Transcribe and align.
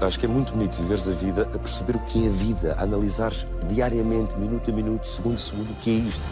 Acho 0.00 0.18
que 0.18 0.24
é 0.24 0.28
muito 0.28 0.52
bonito 0.52 0.78
viveres 0.78 1.06
a 1.08 1.12
vida 1.12 1.42
a 1.42 1.58
perceber 1.58 1.94
o 1.94 2.00
que 2.00 2.24
é 2.24 2.28
a 2.28 2.32
vida, 2.32 2.74
a 2.78 2.84
analisar 2.84 3.32
diariamente, 3.68 4.34
minuto 4.36 4.70
a 4.70 4.72
minuto, 4.72 5.06
segundo 5.06 5.34
a 5.34 5.36
segundo, 5.36 5.72
o 5.72 5.76
que 5.76 5.90
é 5.90 5.92
isto. 5.92 6.24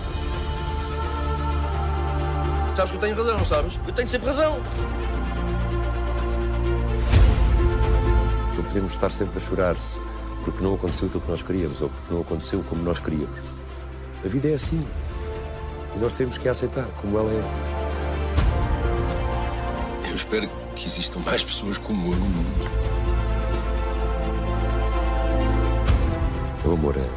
Sabes 2.75 2.93
que 2.93 2.97
eu 2.97 3.01
tenho 3.01 3.15
razão, 3.15 3.37
não 3.37 3.45
sabes? 3.45 3.79
Eu 3.87 3.93
tenho 3.93 4.09
sempre 4.09 4.29
razão. 4.29 4.63
Não 8.57 8.65
podemos 8.65 8.93
estar 8.93 9.13
sempre 9.13 9.37
a 9.37 9.41
chorar-se 9.41 10.01
porque 10.43 10.65
não 10.65 10.75
aconteceu 10.75 11.09
aquilo 11.09 11.23
que 11.23 11.31
nós 11.31 11.43
queríamos 11.43 11.83
ou 11.83 11.91
porque 11.91 12.15
não 12.15 12.23
aconteceu 12.23 12.65
como 12.71 12.83
nós 12.83 12.99
queríamos. 12.99 13.39
A 14.25 14.29
vida 14.29 14.49
é 14.49 14.55
assim. 14.55 14.83
E 15.95 15.99
nós 15.99 16.15
temos 16.15 16.39
que 16.39 16.49
a 16.49 16.53
aceitar 16.53 16.87
como 17.03 17.19
ela 17.19 17.31
é. 17.31 17.45
Eu 20.09 20.15
espero 20.15 20.49
que 20.75 20.87
existam 20.87 21.21
mais 21.21 21.43
pessoas 21.43 21.77
como 21.77 22.15
eu 22.15 22.17
no 22.17 22.25
mundo. 22.25 22.88
O 26.69 26.73
amor 26.73 26.99
é. 26.99 27.09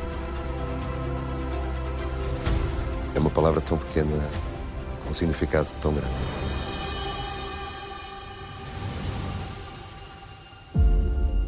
É 3.14 3.20
uma 3.20 3.30
palavra 3.30 3.60
tão 3.60 3.78
pequena, 3.78 4.18
com 5.04 5.10
um 5.10 5.14
significado 5.14 5.68
tão 5.82 5.94
grande. 5.94 6.14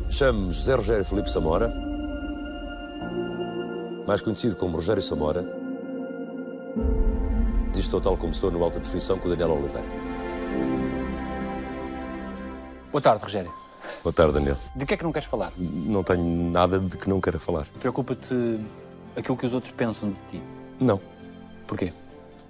Chamo-me 0.09 0.51
José 0.51 0.75
Rogério 0.75 1.05
Felipe 1.05 1.29
Samora, 1.29 1.73
mais 4.05 4.19
conhecido 4.19 4.57
como 4.57 4.75
Rogério 4.75 5.01
Samora. 5.01 5.45
E 7.73 7.79
estou 7.79 8.01
tal 8.01 8.17
como 8.17 8.33
estou 8.33 8.51
no 8.51 8.61
Alta 8.61 8.81
Definição 8.81 9.17
com 9.17 9.29
Daniel 9.29 9.51
Oliveira. 9.51 9.87
Boa 12.91 13.01
tarde, 13.01 13.23
Rogério. 13.23 13.62
Boa 14.03 14.13
tarde, 14.13 14.33
Daniel. 14.33 14.57
De 14.75 14.85
que 14.85 14.93
é 14.93 14.97
que 14.97 15.03
não 15.03 15.11
queres 15.11 15.27
falar? 15.27 15.51
Não 15.57 16.03
tenho 16.03 16.23
nada 16.51 16.79
de 16.79 16.97
que 16.97 17.09
não 17.09 17.21
queira 17.21 17.39
falar. 17.39 17.65
Preocupa-te 17.79 18.59
aquilo 19.15 19.37
que 19.37 19.45
os 19.45 19.53
outros 19.53 19.71
pensam 19.71 20.11
de 20.11 20.19
ti? 20.21 20.41
Não. 20.79 20.99
Porquê? 21.67 21.93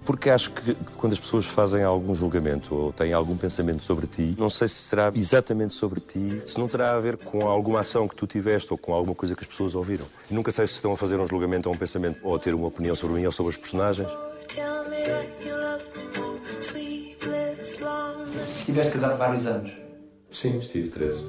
Porque 0.06 0.30
acho 0.30 0.52
que 0.52 0.76
quando 0.98 1.14
as 1.14 1.20
pessoas 1.20 1.46
fazem 1.46 1.82
algum 1.82 2.14
julgamento 2.14 2.76
ou 2.76 2.92
têm 2.92 3.14
algum 3.14 3.38
pensamento 3.38 3.84
sobre 3.84 4.06
ti, 4.06 4.36
não 4.38 4.50
sei 4.50 4.68
se 4.68 4.76
será 4.76 5.10
exatamente 5.16 5.74
sobre 5.74 6.02
ti, 6.02 6.42
se 6.46 6.60
não 6.60 6.68
terá 6.68 6.94
a 6.94 7.00
ver 7.00 7.16
com 7.16 7.48
alguma 7.48 7.80
ação 7.80 8.06
que 8.08 8.16
tu 8.16 8.28
tiveste 8.28 8.72
ou 8.74 8.78
com 8.78 8.94
alguma 8.94 9.16
coisa 9.16 9.34
que 9.34 9.42
as 9.42 9.48
pessoas 9.48 9.76
ouviram. 9.76 10.06
nunca 10.30 10.52
sei 10.52 10.68
se 10.68 10.74
estão 10.74 10.92
a 10.92 10.98
fazer 10.98 11.20
um 11.20 11.26
julgamento 11.26 11.70
ou 11.70 11.76
um 11.76 11.78
pensamento 11.78 12.20
ou 12.22 12.36
a 12.36 12.40
ter 12.40 12.54
uma 12.54 12.68
opinião 12.68 12.96
sobre 12.96 13.18
mim 13.18 13.26
ou 13.26 13.32
sobre 13.32 13.52
os 13.52 13.58
personagens. 13.58 14.10
Estiveste 18.58 18.92
casado 18.92 19.18
vários 19.18 19.48
anos. 19.48 19.72
Sim, 20.34 20.58
estive 20.58 20.90
13. 20.90 21.26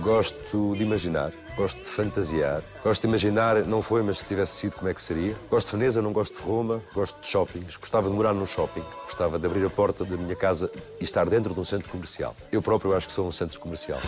Gosto 0.00 0.74
de 0.74 0.82
imaginar, 0.82 1.30
gosto 1.56 1.78
de 1.82 1.88
fantasiar. 1.88 2.62
Gosto 2.82 3.02
de 3.02 3.08
imaginar, 3.08 3.64
não 3.66 3.82
foi, 3.82 4.02
mas 4.02 4.18
se 4.18 4.24
tivesse 4.24 4.52
sido, 4.52 4.76
como 4.76 4.88
é 4.88 4.94
que 4.94 5.02
seria. 5.02 5.34
Gosto 5.50 5.70
de 5.70 5.76
Veneza, 5.76 6.00
não 6.00 6.12
gosto 6.12 6.36
de 6.38 6.42
Roma. 6.42 6.82
Gosto 6.94 7.20
de 7.20 7.26
shoppings. 7.26 7.76
Gostava 7.76 8.08
de 8.08 8.14
morar 8.14 8.32
num 8.32 8.46
shopping. 8.46 8.82
Gostava 9.04 9.38
de 9.38 9.46
abrir 9.46 9.64
a 9.66 9.70
porta 9.70 10.06
da 10.06 10.16
minha 10.16 10.36
casa 10.36 10.70
e 10.98 11.04
estar 11.04 11.28
dentro 11.28 11.52
de 11.52 11.60
um 11.60 11.64
centro 11.64 11.90
comercial. 11.90 12.34
Eu 12.50 12.62
próprio 12.62 12.94
acho 12.96 13.06
que 13.06 13.12
sou 13.12 13.28
um 13.28 13.32
centro 13.32 13.60
comercial. 13.60 14.00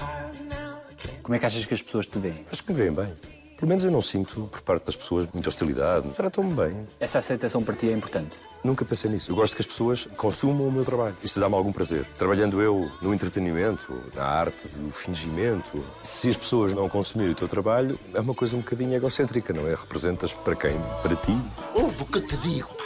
Como 1.22 1.34
é 1.34 1.38
que 1.38 1.44
achas 1.44 1.66
que 1.66 1.74
as 1.74 1.82
pessoas 1.82 2.06
te 2.06 2.18
veem? 2.18 2.46
Acho 2.50 2.64
que 2.64 2.72
me 2.72 2.78
veem 2.78 2.92
bem. 2.92 3.12
Pelo 3.56 3.70
menos 3.70 3.84
eu 3.84 3.90
não 3.90 4.02
sinto, 4.02 4.48
por 4.52 4.60
parte 4.60 4.84
das 4.84 4.94
pessoas, 4.94 5.26
muita 5.32 5.48
hostilidade. 5.48 6.08
Tratam-me 6.10 6.52
bem. 6.52 6.86
Essa 7.00 7.18
aceitação 7.18 7.62
para 7.62 7.74
ti 7.74 7.88
é 7.88 7.92
importante? 7.92 8.38
Nunca 8.62 8.84
pensei 8.84 9.10
nisso. 9.10 9.30
Eu 9.30 9.36
gosto 9.36 9.56
que 9.56 9.62
as 9.62 9.66
pessoas 9.66 10.06
consumam 10.16 10.68
o 10.68 10.72
meu 10.72 10.84
trabalho. 10.84 11.16
Isso 11.22 11.40
dá-me 11.40 11.54
algum 11.54 11.72
prazer. 11.72 12.04
Trabalhando 12.18 12.60
eu 12.60 12.90
no 13.00 13.14
entretenimento, 13.14 13.98
na 14.14 14.24
arte 14.24 14.68
do 14.68 14.90
fingimento, 14.90 15.82
se 16.02 16.28
as 16.28 16.36
pessoas 16.36 16.74
não 16.74 16.86
consumirem 16.86 17.32
o 17.32 17.34
teu 17.34 17.48
trabalho, 17.48 17.98
é 18.12 18.20
uma 18.20 18.34
coisa 18.34 18.54
um 18.56 18.58
bocadinho 18.60 18.94
egocêntrica, 18.94 19.54
não 19.54 19.66
é? 19.66 19.74
Representas 19.74 20.34
para 20.34 20.54
quem? 20.54 20.78
Para 21.00 21.16
ti? 21.16 21.36
Ouve 21.74 22.02
o 22.02 22.06
que 22.06 22.20
te 22.20 22.36
digo, 22.38 22.68
pá. 22.74 22.84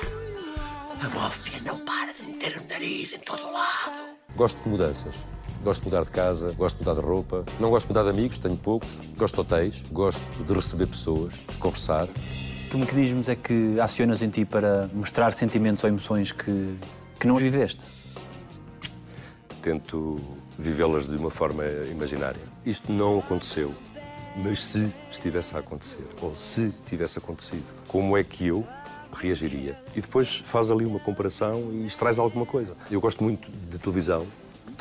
A 1.04 1.08
máfia 1.08 1.60
não 1.64 1.78
para 1.80 2.12
de 2.12 2.26
meter 2.26 2.58
o 2.58 2.68
nariz 2.68 3.12
em 3.12 3.18
todo 3.18 3.42
lado. 3.50 4.10
Gosto 4.36 4.62
de 4.62 4.68
mudanças. 4.68 5.14
Gosto 5.62 5.82
de 5.82 5.88
mudar 5.88 6.04
de 6.04 6.10
casa, 6.10 6.52
gosto 6.52 6.78
de 6.78 6.88
mudar 6.88 7.00
de 7.00 7.06
roupa. 7.06 7.44
Não 7.58 7.68
gosto 7.68 7.86
de 7.86 7.92
mudar 7.92 8.04
de 8.04 8.08
amigos, 8.08 8.38
tenho 8.38 8.56
poucos. 8.56 8.98
Gosto 9.16 9.34
de 9.34 9.40
hotéis, 9.42 9.84
gosto 9.92 10.22
de 10.42 10.52
receber 10.54 10.86
pessoas, 10.86 11.34
de 11.34 11.56
conversar. 11.58 12.08
Que 12.70 12.76
mecanismos 12.78 13.28
é 13.28 13.34
que 13.34 13.78
acionas 13.78 14.22
em 14.22 14.30
ti 14.30 14.46
para 14.46 14.88
mostrar 14.94 15.32
sentimentos 15.32 15.84
ou 15.84 15.90
emoções 15.90 16.32
que, 16.32 16.76
que 17.18 17.26
não 17.26 17.36
viveste? 17.36 17.82
Tento 19.60 20.18
vivê-las 20.58 21.06
de 21.06 21.16
uma 21.16 21.30
forma 21.30 21.64
imaginária. 21.90 22.40
Isto 22.64 22.90
não 22.90 23.18
aconteceu, 23.18 23.74
mas 24.36 24.64
se 24.64 24.90
estivesse 25.10 25.54
a 25.56 25.58
acontecer, 25.58 26.06
ou 26.22 26.34
se 26.36 26.72
tivesse 26.86 27.18
acontecido, 27.18 27.70
como 27.86 28.16
é 28.16 28.24
que 28.24 28.46
eu 28.46 28.66
reagiria? 29.12 29.78
E 29.94 30.00
depois 30.00 30.36
faz 30.36 30.70
ali 30.70 30.86
uma 30.86 31.00
comparação 31.00 31.70
e 31.72 31.84
extrais 31.84 32.18
alguma 32.18 32.46
coisa. 32.46 32.74
Eu 32.90 33.00
gosto 33.00 33.22
muito 33.22 33.50
de 33.50 33.78
televisão, 33.78 34.26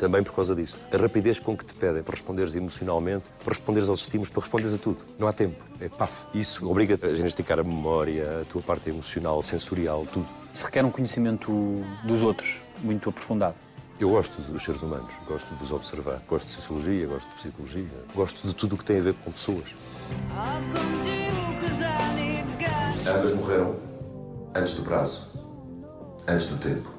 também 0.00 0.22
por 0.22 0.34
causa 0.34 0.54
disso. 0.54 0.78
A 0.90 0.96
rapidez 0.96 1.38
com 1.38 1.54
que 1.54 1.62
te 1.62 1.74
pedem 1.74 2.02
para 2.02 2.14
responderes 2.14 2.54
emocionalmente, 2.54 3.30
para 3.44 3.50
responderes 3.50 3.86
aos 3.86 4.00
estímulos, 4.00 4.30
para 4.30 4.40
responderes 4.40 4.72
a 4.72 4.78
tudo. 4.78 5.04
Não 5.18 5.28
há 5.28 5.32
tempo. 5.32 5.62
É 5.78 5.90
paf. 5.90 6.26
Isso 6.32 6.66
obriga-te 6.68 7.04
a 7.04 7.14
ginasticar 7.14 7.60
a 7.60 7.62
memória, 7.62 8.40
a 8.40 8.44
tua 8.46 8.62
parte 8.62 8.88
emocional, 8.88 9.42
sensorial, 9.42 10.06
tudo. 10.10 10.26
Isso 10.54 10.64
requer 10.64 10.86
um 10.86 10.90
conhecimento 10.90 11.52
dos 12.02 12.22
outros 12.22 12.62
muito 12.82 13.10
aprofundado. 13.10 13.56
Eu 14.00 14.08
gosto 14.08 14.40
dos 14.40 14.64
seres 14.64 14.80
humanos, 14.80 15.12
gosto 15.28 15.54
de 15.54 15.62
os 15.62 15.70
observar. 15.70 16.22
Gosto 16.26 16.46
de 16.46 16.52
sociologia, 16.52 17.06
gosto 17.06 17.28
de 17.28 17.34
psicologia, 17.34 17.88
gosto 18.14 18.48
de 18.48 18.54
tudo 18.54 18.74
o 18.74 18.78
que 18.78 18.84
tem 18.84 18.98
a 18.98 19.02
ver 19.02 19.14
com 19.22 19.30
pessoas. 19.30 19.74
Ambas 23.06 23.34
morreram 23.34 23.76
antes 24.54 24.72
do 24.72 24.82
prazo, 24.82 25.30
antes 26.26 26.46
do 26.46 26.56
tempo. 26.56 26.90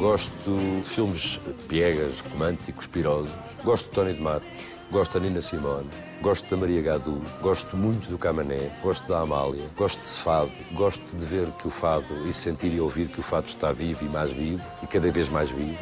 Gosto 0.00 0.32
de 0.80 0.88
filmes 0.88 1.38
piegas, 1.68 2.20
românticos, 2.20 2.86
pirosos. 2.86 3.30
Gosto 3.62 3.84
de 3.90 3.94
Tony 3.94 4.14
de 4.14 4.22
Matos, 4.22 4.74
gosto 4.90 5.12
da 5.12 5.20
Nina 5.20 5.42
Simone, 5.42 5.90
gosto 6.22 6.48
da 6.48 6.56
Maria 6.56 6.80
Gadu, 6.80 7.20
gosto 7.42 7.76
muito 7.76 8.08
do 8.08 8.16
Camané, 8.16 8.74
gosto 8.82 9.06
da 9.06 9.20
Amália, 9.20 9.62
gosto 9.76 10.00
de 10.00 10.08
fado, 10.08 10.50
gosto 10.72 11.04
de 11.14 11.26
ver 11.26 11.50
que 11.50 11.68
o 11.68 11.70
fado 11.70 12.26
e 12.26 12.32
sentir 12.32 12.72
e 12.72 12.80
ouvir 12.80 13.08
que 13.08 13.20
o 13.20 13.22
fado 13.22 13.46
está 13.46 13.72
vivo 13.72 14.06
e 14.06 14.08
mais 14.08 14.30
vivo 14.30 14.64
e 14.82 14.86
cada 14.86 15.10
vez 15.10 15.28
mais 15.28 15.50
vivo. 15.50 15.76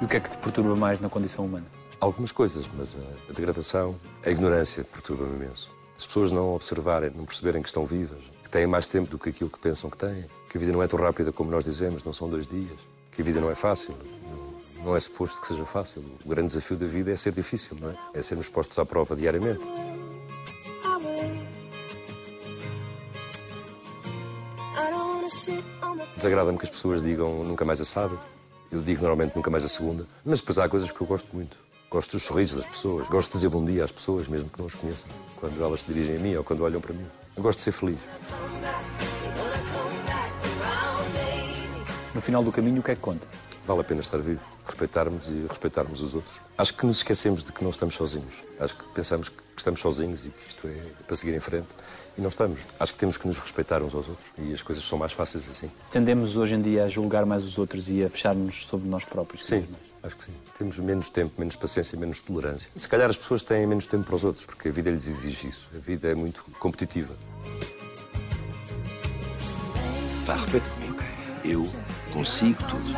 E 0.00 0.06
o 0.06 0.08
que 0.08 0.16
é 0.16 0.20
que 0.20 0.30
te 0.30 0.38
perturba 0.38 0.74
mais 0.74 0.98
na 1.00 1.10
condição 1.10 1.44
humana? 1.44 1.66
Algumas 2.00 2.32
coisas, 2.32 2.64
mas 2.78 2.96
a 3.28 3.32
degradação, 3.34 3.94
a 4.24 4.30
ignorância 4.30 4.82
perturba-me 4.84 5.36
imenso. 5.36 5.70
As 5.98 6.06
pessoas 6.06 6.32
não 6.32 6.54
observarem, 6.54 7.10
não 7.14 7.26
perceberem 7.26 7.60
que 7.60 7.68
estão 7.68 7.84
vivas, 7.84 8.22
que 8.48 8.52
têm 8.52 8.66
mais 8.66 8.86
tempo 8.86 9.10
do 9.10 9.18
que 9.18 9.28
aquilo 9.28 9.50
que 9.50 9.58
pensam 9.58 9.90
que 9.90 9.96
têm, 9.98 10.24
que 10.48 10.56
a 10.56 10.60
vida 10.60 10.72
não 10.72 10.82
é 10.82 10.86
tão 10.86 10.98
rápida 10.98 11.30
como 11.30 11.50
nós 11.50 11.64
dizemos, 11.64 12.02
não 12.02 12.14
são 12.14 12.30
dois 12.30 12.46
dias, 12.46 12.78
que 13.12 13.20
a 13.20 13.24
vida 13.24 13.42
não 13.42 13.50
é 13.50 13.54
fácil, 13.54 13.94
não 14.82 14.96
é 14.96 15.00
suposto 15.00 15.38
que 15.38 15.46
seja 15.46 15.66
fácil. 15.66 16.02
O 16.24 16.28
grande 16.28 16.48
desafio 16.48 16.78
da 16.78 16.86
vida 16.86 17.12
é 17.12 17.16
ser 17.16 17.34
difícil, 17.34 17.76
não 17.78 17.90
é? 17.90 17.96
É 18.14 18.22
sermos 18.22 18.48
postos 18.48 18.78
à 18.78 18.86
prova 18.86 19.14
diariamente. 19.14 19.60
Desagrada-me 26.16 26.56
que 26.56 26.64
as 26.64 26.70
pessoas 26.70 27.02
digam 27.02 27.44
nunca 27.44 27.66
mais 27.66 27.82
a 27.82 27.84
sábado. 27.84 28.20
Eu 28.72 28.80
digo 28.80 29.02
normalmente 29.02 29.36
nunca 29.36 29.50
mais 29.50 29.62
a 29.62 29.68
segunda. 29.68 30.06
Mas 30.24 30.40
depois 30.40 30.58
há 30.58 30.66
coisas 30.68 30.90
que 30.90 31.00
eu 31.00 31.06
gosto 31.06 31.28
muito. 31.34 31.67
Gosto 31.90 32.12
dos 32.12 32.24
sorrisos 32.24 32.56
das 32.56 32.66
pessoas. 32.66 33.08
Gosto 33.08 33.28
de 33.30 33.34
dizer 33.34 33.48
bom 33.48 33.64
dia 33.64 33.82
às 33.82 33.90
pessoas, 33.90 34.28
mesmo 34.28 34.50
que 34.50 34.58
não 34.58 34.66
as 34.66 34.74
conheçam. 34.74 35.08
Quando 35.36 35.62
elas 35.62 35.80
se 35.80 35.86
dirigem 35.86 36.16
a 36.16 36.18
mim 36.18 36.34
ou 36.34 36.44
quando 36.44 36.60
olham 36.60 36.80
para 36.80 36.92
mim. 36.92 37.06
Eu 37.34 37.42
gosto 37.42 37.58
de 37.58 37.64
ser 37.64 37.72
feliz. 37.72 37.98
No 42.14 42.20
final 42.20 42.44
do 42.44 42.52
caminho, 42.52 42.80
o 42.80 42.82
que 42.82 42.90
é 42.90 42.94
que 42.94 43.00
conta? 43.00 43.26
Vale 43.66 43.80
a 43.80 43.84
pena 43.84 44.00
estar 44.00 44.18
vivo, 44.18 44.40
respeitarmos 44.66 45.28
e 45.28 45.46
respeitarmos 45.48 46.02
os 46.02 46.14
outros. 46.14 46.40
Acho 46.58 46.74
que 46.74 46.84
nos 46.84 46.98
esquecemos 46.98 47.42
de 47.42 47.52
que 47.52 47.62
não 47.62 47.70
estamos 47.70 47.94
sozinhos. 47.94 48.42
Acho 48.60 48.76
que 48.76 48.84
pensamos 48.92 49.30
que 49.30 49.42
estamos 49.56 49.80
sozinhos 49.80 50.26
e 50.26 50.30
que 50.30 50.48
isto 50.48 50.68
é 50.68 50.80
para 51.06 51.16
seguir 51.16 51.34
em 51.34 51.40
frente. 51.40 51.68
E 52.18 52.20
não 52.20 52.28
estamos. 52.28 52.60
Acho 52.78 52.92
que 52.92 52.98
temos 52.98 53.16
que 53.16 53.26
nos 53.26 53.38
respeitar 53.38 53.82
uns 53.82 53.94
aos 53.94 54.08
outros. 54.08 54.32
E 54.36 54.52
as 54.52 54.62
coisas 54.62 54.84
são 54.84 54.98
mais 54.98 55.12
fáceis 55.12 55.48
assim. 55.48 55.70
Tendemos 55.90 56.36
hoje 56.36 56.54
em 56.54 56.60
dia 56.60 56.84
a 56.84 56.88
julgar 56.88 57.24
mais 57.24 57.44
os 57.44 57.56
outros 57.56 57.88
e 57.88 58.04
a 58.04 58.10
fechar-nos 58.10 58.66
sobre 58.66 58.88
nós 58.88 59.04
próprios. 59.04 59.46
Sim, 59.46 59.66
acho 60.02 60.16
que 60.16 60.24
sim. 60.24 60.34
Temos 60.56 60.78
menos 60.78 61.08
tempo, 61.08 61.34
menos 61.38 61.56
paciência, 61.56 61.98
menos 61.98 62.20
tolerância. 62.20 62.68
E 62.74 62.80
se 62.80 62.88
calhar 62.88 63.08
as 63.08 63.16
pessoas 63.16 63.42
têm 63.42 63.66
menos 63.66 63.86
tempo 63.86 64.04
para 64.04 64.14
os 64.14 64.24
outros, 64.24 64.46
porque 64.46 64.68
a 64.68 64.72
vida 64.72 64.90
lhes 64.90 65.06
exige 65.06 65.48
isso. 65.48 65.70
A 65.74 65.78
vida 65.78 66.08
é 66.08 66.14
muito 66.14 66.44
competitiva. 66.58 67.14
Vá, 70.24 70.36
repete 70.36 70.68
comigo. 70.68 70.98
Eu 71.44 71.68
consigo 72.12 72.62
tudo. 72.64 72.92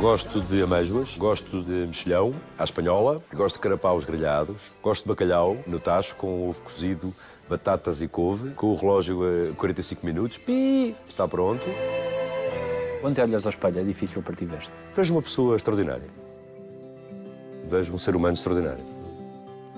Gosto 0.00 0.40
de 0.40 0.62
amêijoas, 0.62 1.14
gosto 1.14 1.62
de 1.62 1.86
mexilhão 1.86 2.34
à 2.58 2.64
espanhola, 2.64 3.20
gosto 3.34 3.56
de 3.56 3.60
carapaus 3.60 4.02
grelhados, 4.02 4.72
gosto 4.82 5.02
de 5.02 5.10
bacalhau 5.10 5.58
no 5.66 5.78
tacho 5.78 6.16
com 6.16 6.48
ovo 6.48 6.58
cozido, 6.62 7.12
batatas 7.46 8.00
e 8.00 8.08
couve, 8.08 8.52
com 8.52 8.68
o 8.68 8.76
relógio 8.76 9.20
a 9.22 9.54
45 9.56 10.06
minutos. 10.06 10.38
Pi! 10.38 10.96
Está 11.06 11.28
pronto. 11.28 11.62
Quando 13.02 13.14
te 13.14 13.20
olhas 13.20 13.44
ao 13.44 13.50
espelho, 13.50 13.78
é 13.78 13.84
difícil 13.84 14.22
para 14.22 14.32
ti 14.32 14.46
ver 14.46 14.66
Vejo 14.96 15.12
uma 15.12 15.20
pessoa 15.20 15.54
extraordinária. 15.54 16.08
Vejo 17.66 17.92
um 17.92 17.98
ser 17.98 18.16
humano 18.16 18.32
extraordinário. 18.32 18.84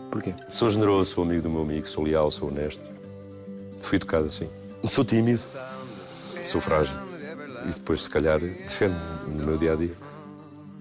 Porquê? 0.09 0.35
Sou 0.49 0.71
generoso, 0.71 1.15
sou 1.15 1.25
amigo 1.25 1.43
do 1.43 1.51
meu 1.51 1.63
amigo, 1.63 1.89
sou 1.89 2.05
leal, 2.05 2.31
sou 2.31 2.49
honesto. 2.49 2.89
Fui 3.81 3.97
educado 3.97 4.27
assim. 4.27 4.49
Sou 4.85 5.05
tímido, 5.05 5.43
sou 6.47 6.61
frágil. 6.61 6.97
E 7.67 7.73
depois, 7.73 8.05
se 8.05 8.11
calhar, 8.11 8.39
defendo-me 8.39 9.35
no 9.35 9.47
meu 9.47 9.57
dia 9.57 9.73
a 9.73 9.77
dia 9.77 10.12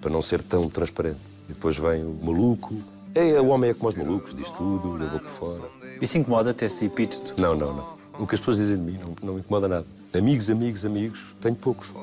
para 0.01 0.11
não 0.11 0.21
ser 0.21 0.41
tão 0.41 0.67
transparente. 0.67 1.19
E 1.47 1.53
depois 1.53 1.77
vem 1.77 2.03
o 2.03 2.13
maluco. 2.21 2.73
É, 3.13 3.39
o 3.39 3.47
homem 3.47 3.69
é 3.69 3.73
como 3.73 3.89
os 3.89 3.95
malucos, 3.95 4.33
diz 4.33 4.49
tudo, 4.51 4.97
da 4.97 5.05
boca 5.05 5.27
fora. 5.27 5.61
Isso 6.01 6.17
incomoda 6.17 6.53
ter 6.53 6.65
esse 6.65 6.85
epíteto? 6.85 7.39
Não, 7.39 7.55
não, 7.55 7.73
não. 7.73 8.01
O 8.19 8.25
que 8.25 8.35
as 8.35 8.41
pessoas 8.41 8.57
dizem 8.57 8.77
de 8.77 8.83
mim 8.83 8.97
não, 8.97 9.15
não 9.21 9.33
me 9.35 9.39
incomoda 9.41 9.67
nada. 9.67 9.85
Amigos, 10.13 10.49
amigos, 10.49 10.83
amigos, 10.83 11.35
tenho 11.39 11.55
poucos. 11.55 11.93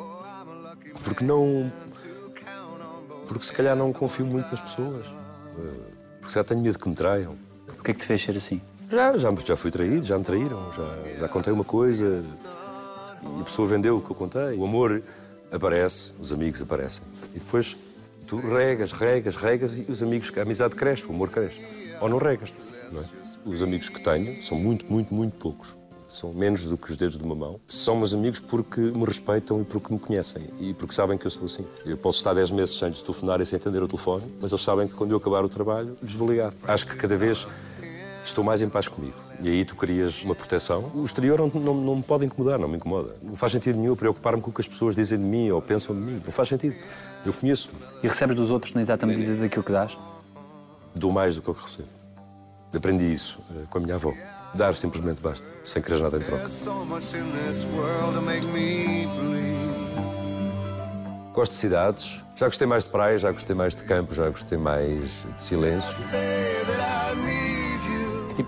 Porque 1.04 1.24
não. 1.24 1.70
Porque 3.26 3.44
se 3.44 3.52
calhar 3.52 3.76
não 3.76 3.92
confio 3.92 4.24
muito 4.24 4.50
nas 4.50 4.60
pessoas. 4.60 5.06
Eh, 5.58 5.92
Porque 6.20 6.34
já 6.34 6.44
tenho 6.44 6.60
medo 6.60 6.78
que 6.78 6.88
me 6.88 6.94
traiam. 6.94 7.36
O 7.78 7.82
que 7.82 7.90
é 7.90 7.94
que 7.94 8.00
te 8.00 8.06
fez 8.06 8.22
ser 8.22 8.36
assim? 8.36 8.60
Já, 8.90 9.16
já, 9.18 9.30
já 9.44 9.56
fui 9.56 9.70
traído, 9.70 10.04
já 10.04 10.16
me 10.16 10.24
traíram, 10.24 10.72
já, 10.72 11.18
já 11.20 11.28
contei 11.28 11.52
uma 11.52 11.64
coisa 11.64 12.24
e 13.22 13.40
a 13.40 13.44
pessoa 13.44 13.68
vendeu 13.68 13.98
o 13.98 14.00
que 14.00 14.10
eu 14.10 14.16
contei. 14.16 14.56
O 14.56 14.64
amor 14.64 15.02
aparece, 15.52 16.14
os 16.18 16.32
amigos 16.32 16.62
aparecem. 16.62 17.02
E 17.34 17.38
depois 17.38 17.76
tu 18.26 18.36
regas, 18.36 18.92
regas, 18.92 19.36
regas 19.36 19.78
e 19.78 19.86
os 19.88 20.02
amigos, 20.02 20.32
a 20.36 20.42
amizade 20.42 20.74
cresce, 20.74 21.06
o 21.06 21.10
amor 21.10 21.30
cresce. 21.30 21.60
Ou 22.00 22.08
não 22.08 22.18
regas, 22.18 22.54
não 22.92 23.00
é? 23.00 23.04
Os 23.44 23.62
amigos 23.62 23.88
que 23.88 24.00
tenho 24.00 24.42
são 24.42 24.58
muito, 24.58 24.84
muito, 24.90 25.12
muito 25.12 25.36
poucos. 25.36 25.76
São 26.10 26.32
menos 26.32 26.64
do 26.64 26.76
que 26.76 26.90
os 26.90 26.96
dedos 26.96 27.18
de 27.18 27.22
uma 27.22 27.34
mão. 27.34 27.60
São 27.66 27.96
meus 27.96 28.14
amigos 28.14 28.40
porque 28.40 28.80
me 28.80 29.04
respeitam 29.04 29.60
e 29.60 29.64
porque 29.64 29.92
me 29.92 30.00
conhecem 30.00 30.48
e 30.58 30.72
porque 30.72 30.94
sabem 30.94 31.18
que 31.18 31.26
eu 31.26 31.30
sou 31.30 31.44
assim. 31.44 31.66
Eu 31.84 31.98
posso 31.98 32.18
estar 32.18 32.32
10 32.32 32.50
meses 32.50 32.78
sem 32.78 32.90
telefonar 32.90 33.40
e 33.42 33.46
sem 33.46 33.58
atender 33.58 33.82
o 33.82 33.86
telefone, 33.86 34.24
mas 34.40 34.50
eles 34.50 34.64
sabem 34.64 34.88
que 34.88 34.94
quando 34.94 35.10
eu 35.10 35.18
acabar 35.18 35.44
o 35.44 35.48
trabalho, 35.48 35.98
lhes 36.02 36.14
vou 36.14 36.30
ligar. 36.30 36.54
Acho 36.66 36.86
que 36.86 36.96
cada 36.96 37.16
vez 37.16 37.46
estou 38.28 38.44
mais 38.44 38.62
em 38.62 38.68
paz 38.68 38.88
comigo. 38.88 39.16
E 39.40 39.48
aí 39.48 39.64
tu 39.64 39.74
crias 39.74 40.22
uma 40.22 40.34
proteção. 40.34 40.90
O 40.94 41.04
exterior 41.04 41.38
não, 41.38 41.48
não, 41.60 41.74
não 41.74 41.96
me 41.96 42.02
pode 42.02 42.24
incomodar, 42.24 42.58
não 42.58 42.68
me 42.68 42.76
incomoda. 42.76 43.14
Não 43.22 43.34
faz 43.36 43.52
sentido 43.52 43.78
nenhum 43.78 43.96
preocupar-me 43.96 44.40
com 44.40 44.50
o 44.50 44.52
que 44.52 44.60
as 44.60 44.68
pessoas 44.68 44.94
dizem 44.94 45.18
de 45.18 45.24
mim 45.24 45.50
ou 45.50 45.60
pensam 45.60 45.94
de 45.94 46.00
mim. 46.00 46.22
Não 46.24 46.32
faz 46.32 46.48
sentido. 46.48 46.76
Eu 47.24 47.32
conheço. 47.32 47.70
E 48.02 48.08
recebes 48.08 48.36
dos 48.36 48.50
outros 48.50 48.72
na 48.74 48.80
exata 48.80 49.06
medida 49.06 49.34
daquilo 49.34 49.64
que 49.64 49.72
dás? 49.72 49.96
Dou 50.94 51.10
mais 51.10 51.36
do 51.36 51.42
que 51.42 51.48
eu 51.48 51.54
que 51.54 51.62
recebo. 51.62 51.88
Aprendi 52.74 53.12
isso 53.12 53.40
eh, 53.50 53.64
com 53.70 53.78
a 53.78 53.80
minha 53.80 53.94
avó. 53.94 54.12
Dar 54.54 54.74
simplesmente 54.74 55.20
basta, 55.20 55.48
sem 55.64 55.82
querer 55.82 56.00
nada 56.02 56.16
em 56.16 56.20
troca. 56.20 56.48
Gosto 61.32 61.52
de 61.52 61.56
cidades. 61.56 62.20
Já 62.34 62.46
gostei 62.46 62.66
mais 62.66 62.84
de 62.84 62.90
praia, 62.90 63.18
já 63.18 63.32
gostei 63.32 63.54
mais 63.54 63.74
de 63.74 63.82
campo, 63.82 64.14
já 64.14 64.28
gostei 64.30 64.56
mais 64.56 65.26
de 65.36 65.42
silêncio. 65.42 65.94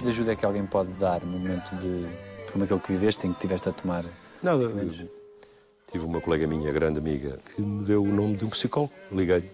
Tipo 0.00 0.04
de 0.04 0.08
ajuda 0.08 0.32
é 0.32 0.36
que 0.36 0.46
alguém 0.46 0.66
pode 0.66 0.90
dar 0.94 1.20
no 1.24 1.38
momento 1.38 1.76
de, 1.76 2.04
de 2.04 2.52
como 2.52 2.64
aquele 2.64 2.80
que 2.80 2.92
viveste, 2.92 3.26
em 3.26 3.32
que 3.32 3.38
estiveste 3.38 3.68
a 3.68 3.72
tomar? 3.72 4.04
Nada. 4.42 4.68
Tive 5.90 6.04
uma 6.04 6.20
colega 6.20 6.46
minha, 6.46 6.72
grande 6.72 6.98
amiga, 6.98 7.38
que 7.54 7.60
me 7.60 7.84
deu 7.84 8.02
o 8.02 8.06
nome 8.06 8.36
de 8.36 8.44
um 8.44 8.48
psicólogo. 8.48 8.92
Liguei-lhe. 9.12 9.50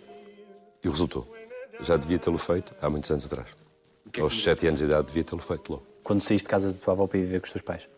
E 0.85 0.89
resultou. 0.89 1.27
Já 1.81 1.97
devia 1.97 2.19
tê-lo 2.19 2.39
feito 2.39 2.75
há 2.81 2.89
muitos 2.89 3.11
anos 3.11 3.27
atrás. 3.27 3.49
Aos 4.21 4.41
sete 4.41 4.67
anos 4.67 4.79
de 4.79 4.87
idade 4.87 5.09
devia 5.09 5.25
tê-lo 5.25 5.43
feito 5.43 5.73
logo. 5.73 5.87
Quando 6.05 6.21
saíste 6.21 6.47
de 6.47 6.51
casa 6.51 6.73
da 6.73 6.79
tua 6.79 6.93
avó 6.93 7.07
para 7.07 7.19
ir 7.19 7.23
viver 7.23 7.41
com 7.41 7.47
os 7.47 7.53
teus 7.53 7.63
pais? 7.63 7.89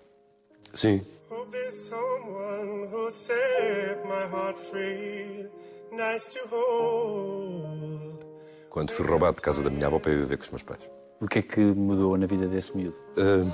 Sim. 0.73 1.03
Hope 1.31 1.51
there's 1.51 1.75
someone 1.75 2.89
who 2.91 3.11
set 3.11 4.03
my 4.05 4.25
heart 4.33 4.57
free. 4.57 5.47
Nice 5.93 6.31
to 6.33 6.41
hold. 6.49 8.25
Quando 8.79 8.93
fui 8.93 9.05
roubado 9.05 9.35
de 9.35 9.43
casa 9.43 9.61
da 9.61 9.71
minha 9.71 9.89
avó 9.89 9.99
para 9.99 10.13
ir 10.13 10.19
viver 10.19 10.37
com 10.37 10.45
os 10.45 10.51
meus 10.51 10.63
pais. 10.63 10.79
O 11.21 11.27
que 11.27 11.41
é 11.41 11.43
que 11.43 11.59
mudou 11.59 12.17
na 12.17 12.27
vida 12.27 12.47
desse 12.47 12.77
miúdo? 12.77 12.97
Ah, 13.17 13.45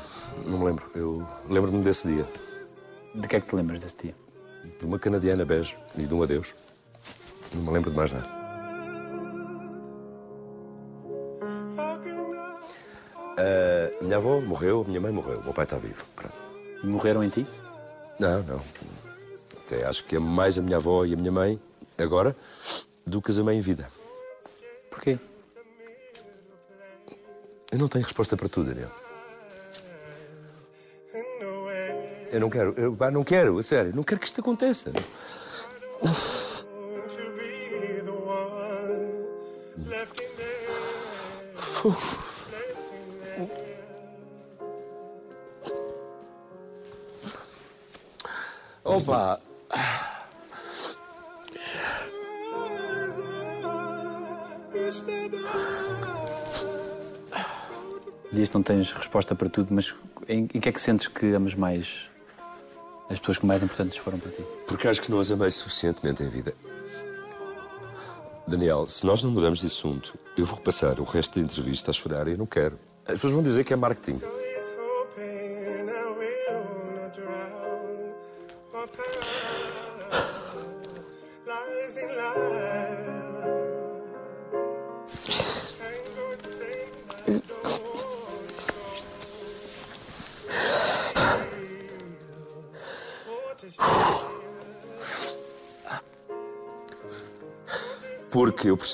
não 0.44 0.58
me 0.58 0.66
lembro. 0.66 0.90
Eu 0.94 1.26
lembro-me 1.48 1.82
desse 1.82 2.08
dia. 2.08 2.26
De 3.14 3.26
que 3.26 3.36
é 3.36 3.40
que 3.40 3.46
te 3.46 3.56
lembras 3.56 3.80
desse 3.80 3.96
dia? 3.96 4.14
De 4.78 4.84
uma 4.84 4.98
canadiana 4.98 5.42
bege 5.46 5.78
e 5.96 6.02
de 6.02 6.12
um 6.12 6.22
adeus. 6.22 6.54
Não 7.54 7.62
me 7.62 7.70
lembro 7.70 7.90
de 7.90 7.96
mais 7.96 8.12
nada. 8.12 8.28
Ah, 13.38 13.90
minha 14.02 14.18
avó 14.18 14.42
morreu, 14.42 14.84
minha 14.86 15.00
mãe 15.00 15.10
morreu. 15.10 15.38
O 15.38 15.44
meu 15.44 15.54
pai 15.54 15.64
está 15.64 15.78
vivo. 15.78 16.04
Pronto. 16.14 16.34
E 16.82 16.86
morreram 16.86 17.24
em 17.24 17.30
ti? 17.30 17.46
Não, 18.20 18.42
não. 18.42 18.60
Até 19.56 19.86
acho 19.86 20.04
que 20.04 20.16
é 20.16 20.18
mais 20.18 20.58
a 20.58 20.60
minha 20.60 20.76
avó 20.76 21.06
e 21.06 21.14
a 21.14 21.16
minha 21.16 21.32
mãe, 21.32 21.58
agora, 21.96 22.36
do 23.06 23.22
que 23.22 23.30
as 23.30 23.38
amei 23.38 23.56
em 23.56 23.62
vida. 23.62 23.88
Porquê? 24.94 25.18
Eu 27.72 27.78
não 27.78 27.88
tenho 27.88 28.04
resposta 28.04 28.36
para 28.36 28.48
tudo, 28.48 28.72
Daniel. 28.72 28.90
Eu 32.30 32.40
não 32.40 32.48
quero, 32.48 32.74
eu 32.76 32.94
pá, 32.94 33.10
não 33.10 33.24
quero, 33.24 33.58
a 33.58 33.62
sério, 33.62 33.92
não 33.94 34.04
quero 34.04 34.20
que 34.20 34.26
isto 34.26 34.40
aconteça. 34.40 34.92
to 49.04 49.53
Que 58.54 58.56
não 58.56 58.62
tens 58.62 58.92
resposta 58.92 59.34
para 59.34 59.48
tudo, 59.48 59.74
mas 59.74 59.94
em, 60.28 60.48
em 60.54 60.60
que 60.60 60.68
é 60.68 60.72
que 60.72 60.80
sentes 60.80 61.08
que 61.08 61.34
amas 61.34 61.56
mais 61.56 62.08
as 63.10 63.18
pessoas 63.18 63.38
que 63.38 63.46
mais 63.46 63.62
importantes 63.64 63.96
foram 63.96 64.18
para 64.18 64.30
ti? 64.30 64.44
Porque 64.66 64.86
acho 64.86 65.02
que 65.02 65.10
não 65.10 65.18
as 65.18 65.30
amei 65.32 65.50
suficientemente 65.50 66.22
em 66.22 66.28
vida. 66.28 66.54
Daniel, 68.46 68.86
se 68.86 69.04
nós 69.04 69.24
não 69.24 69.30
mudamos 69.32 69.58
de 69.58 69.66
assunto, 69.66 70.16
eu 70.36 70.44
vou 70.44 70.58
passar 70.58 71.00
o 71.00 71.04
resto 71.04 71.40
da 71.40 71.44
entrevista 71.44 71.90
a 71.90 71.94
chorar 71.94 72.28
e 72.28 72.32
eu 72.32 72.38
não 72.38 72.46
quero. 72.46 72.78
As 73.04 73.14
pessoas 73.14 73.32
vão 73.32 73.42
dizer 73.42 73.64
que 73.64 73.72
é 73.72 73.76
marketing. 73.76 74.20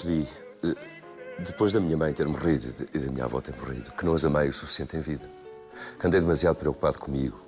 Percebi, 0.00 0.26
eh, 0.64 0.74
depois 1.38 1.72
da 1.72 1.80
minha 1.80 1.96
mãe 1.96 2.12
ter 2.12 2.26
morrido 2.26 2.86
e 2.94 2.98
da 2.98 3.10
minha 3.10 3.24
avó 3.24 3.40
ter 3.40 3.54
morrido, 3.56 3.92
que 3.92 4.04
não 4.04 4.14
as 4.14 4.24
amei 4.24 4.48
o 4.48 4.52
suficiente 4.52 4.96
em 4.96 5.00
vida. 5.00 5.28
Que 5.98 6.06
andei 6.06 6.20
demasiado 6.20 6.56
preocupado 6.56 6.98
comigo. 6.98 7.38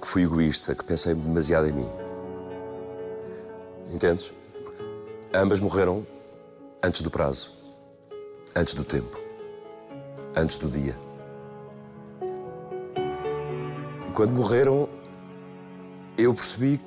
Que 0.00 0.06
fui 0.06 0.22
egoísta, 0.22 0.74
que 0.74 0.84
pensei 0.84 1.14
demasiado 1.14 1.68
em 1.68 1.72
mim. 1.72 1.88
Entendes? 3.92 4.32
Ambas 5.32 5.60
morreram 5.60 6.06
antes 6.82 7.00
do 7.02 7.10
prazo, 7.10 7.50
antes 8.54 8.74
do 8.74 8.84
tempo, 8.84 9.20
antes 10.36 10.56
do 10.56 10.68
dia. 10.68 10.96
E 14.06 14.10
quando 14.12 14.32
morreram, 14.32 14.88
eu 16.16 16.34
percebi 16.34 16.80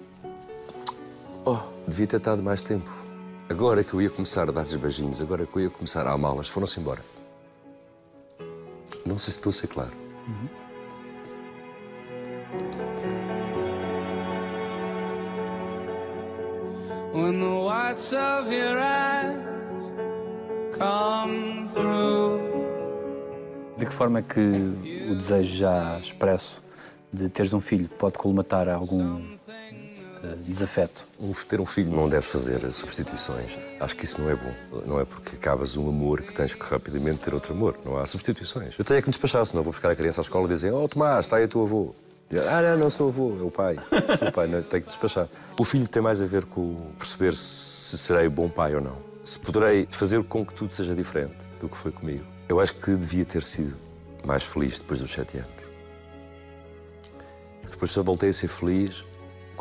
Oh, 1.43 1.57
devia 1.87 2.05
ter 2.05 2.17
estado 2.17 2.43
mais 2.43 2.61
tempo. 2.61 3.00
Agora 3.51 3.83
que 3.83 3.93
eu 3.93 4.01
ia 4.01 4.09
começar 4.09 4.47
a 4.47 4.51
dar-lhes 4.53 4.77
beijinhos, 4.77 5.19
agora 5.19 5.45
que 5.45 5.53
eu 5.57 5.63
ia 5.63 5.69
começar 5.69 6.07
a 6.07 6.13
amá-las, 6.13 6.47
foram-se 6.47 6.79
embora. 6.79 7.01
Não 9.05 9.19
sei 9.19 9.33
se 9.33 9.39
estou 9.39 9.49
a 9.49 9.53
ser 9.53 9.67
claro. 9.67 9.91
When 17.13 17.39
the 17.41 17.45
whites 17.45 18.13
of 18.13 18.49
your 18.55 18.77
eyes 18.77 19.35
come 20.77 21.67
through. 21.67 22.39
De 23.77 23.85
que 23.85 23.93
forma 23.93 24.19
é 24.19 24.21
que 24.21 24.39
o 25.09 25.15
desejo 25.15 25.57
já 25.57 25.99
expresso 25.99 26.63
de 27.11 27.27
teres 27.27 27.51
um 27.51 27.59
filho 27.59 27.89
pode 27.89 28.17
colmatar 28.17 28.69
algum 28.69 29.30
desafeto. 30.45 31.05
Um- 31.19 31.33
Ter 31.33 31.59
um 31.59 31.65
filho 31.65 31.91
não 31.91 32.07
deve 32.09 32.25
fazer 32.25 32.71
substituições. 32.73 33.57
Acho 33.79 33.95
que 33.95 34.05
isso 34.05 34.21
não 34.21 34.29
é 34.29 34.35
bom. 34.35 34.53
Não 34.85 34.99
é 34.99 35.05
porque 35.05 35.35
acabas 35.35 35.75
um 35.75 35.87
amor 35.89 36.21
que 36.21 36.33
tens 36.33 36.53
que 36.53 36.63
rapidamente 36.65 37.19
ter 37.19 37.33
outro 37.33 37.53
amor. 37.53 37.79
Não 37.83 37.97
há 37.97 38.05
substituições. 38.05 38.75
Eu 38.77 38.85
tenho 38.85 38.97
é 38.99 39.01
que 39.01 39.07
me 39.07 39.11
despachar, 39.11 39.45
senão 39.45 39.63
vou 39.63 39.71
buscar 39.73 39.89
a 39.91 39.95
criança 39.95 40.21
à 40.21 40.23
escola 40.23 40.45
e 40.45 40.49
dizer 40.53 40.71
Oh, 40.71 40.87
Tomás, 40.87 41.25
está 41.25 41.37
aí 41.37 41.45
o 41.45 41.47
teu 41.47 41.61
avô. 41.63 41.95
Ah, 42.49 42.61
não, 42.61 42.77
não 42.85 42.89
sou 42.89 43.09
avô, 43.09 43.37
é 43.37 43.43
o 43.43 43.51
pai. 43.51 43.75
Sou 44.17 44.29
o 44.29 44.31
pai, 44.31 44.47
não, 44.47 44.63
tenho 44.63 44.83
que 44.83 44.87
despachar. 44.89 45.27
O 45.59 45.65
filho 45.65 45.85
tem 45.85 46.01
mais 46.01 46.21
a 46.21 46.25
ver 46.25 46.45
com 46.45 46.75
perceber 46.97 47.35
se 47.35 47.97
serei 47.97 48.29
bom 48.29 48.47
pai 48.49 48.73
ou 48.73 48.79
não. 48.81 48.97
Se 49.21 49.37
poderei 49.37 49.85
fazer 49.89 50.23
com 50.23 50.45
que 50.45 50.53
tudo 50.53 50.73
seja 50.73 50.95
diferente 50.95 51.35
do 51.59 51.67
que 51.67 51.75
foi 51.75 51.91
comigo. 51.91 52.23
Eu 52.47 52.61
acho 52.61 52.73
que 52.75 52.95
devia 52.95 53.25
ter 53.25 53.43
sido 53.43 53.75
mais 54.25 54.43
feliz 54.43 54.79
depois 54.79 55.01
dos 55.01 55.11
sete 55.11 55.37
anos. 55.39 55.49
Depois 57.69 57.91
só 57.91 58.01
voltei 58.01 58.29
a 58.29 58.33
ser 58.33 58.47
feliz 58.47 59.05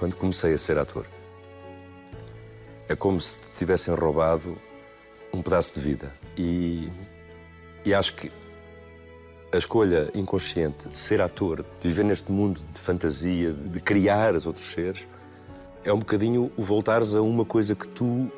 quando 0.00 0.16
comecei 0.16 0.54
a 0.54 0.59
ser 0.59 0.78
ator. 0.78 1.07
É 2.88 2.97
como 2.97 3.21
se 3.21 3.42
tivessem 3.54 3.95
roubado 3.95 4.57
um 5.30 5.42
pedaço 5.42 5.75
de 5.75 5.80
vida. 5.80 6.11
E, 6.38 6.88
e 7.85 7.92
acho 7.92 8.14
que 8.14 8.33
a 9.52 9.59
escolha 9.59 10.11
inconsciente 10.14 10.88
de 10.88 10.97
ser 10.97 11.21
ator, 11.21 11.62
de 11.78 11.88
viver 11.88 12.04
neste 12.04 12.33
mundo 12.33 12.62
de 12.73 12.80
fantasia, 12.80 13.52
de, 13.52 13.69
de 13.69 13.80
criar 13.80 14.35
os 14.35 14.47
outros 14.47 14.71
seres, 14.71 15.07
é 15.85 15.92
um 15.92 15.99
bocadinho 15.99 16.50
o 16.57 16.62
voltares 16.62 17.14
a 17.14 17.21
uma 17.21 17.45
coisa 17.45 17.75
que 17.75 17.87
tu 17.87 18.33